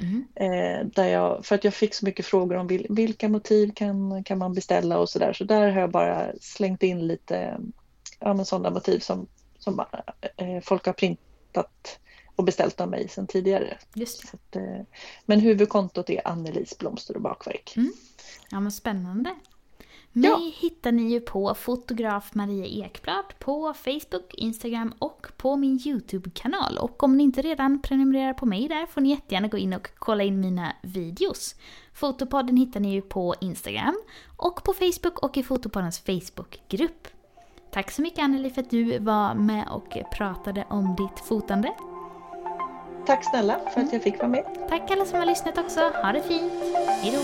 [0.00, 0.24] Mm.
[0.34, 4.24] Eh, där jag, för att jag fick så mycket frågor om vil, vilka motiv kan,
[4.24, 5.32] kan man beställa och sådär.
[5.32, 7.60] Så där har jag bara slängt in lite
[8.20, 9.26] ja, sådana motiv som,
[9.64, 9.84] som
[10.36, 11.98] eh, folk har printat
[12.36, 13.78] och beställt av mig sedan tidigare.
[13.94, 14.80] Just att, eh,
[15.26, 17.72] men huvudkontot är Annelies blomster och bakverk.
[17.76, 17.92] Mm.
[18.50, 19.34] Ja men spännande.
[20.16, 20.52] Mig ja.
[20.60, 26.78] hittar ni ju på fotograf Maria Ekblad på Facebook, Instagram och på min YouTube-kanal.
[26.78, 29.88] Och om ni inte redan prenumererar på mig där får ni jättegärna gå in och
[29.94, 31.54] kolla in mina videos.
[31.94, 34.02] Fotopodden hittar ni ju på Instagram
[34.36, 37.08] och på Facebook och i Fotopoddens Facebook-grupp.
[37.74, 41.72] Tack så mycket Anneli för att du var med och pratade om ditt fotande.
[43.06, 44.44] Tack snälla för att jag fick vara med.
[44.68, 45.80] Tack alla som har lyssnat också.
[45.80, 46.52] Ha det fint.
[47.02, 47.18] Hejdå!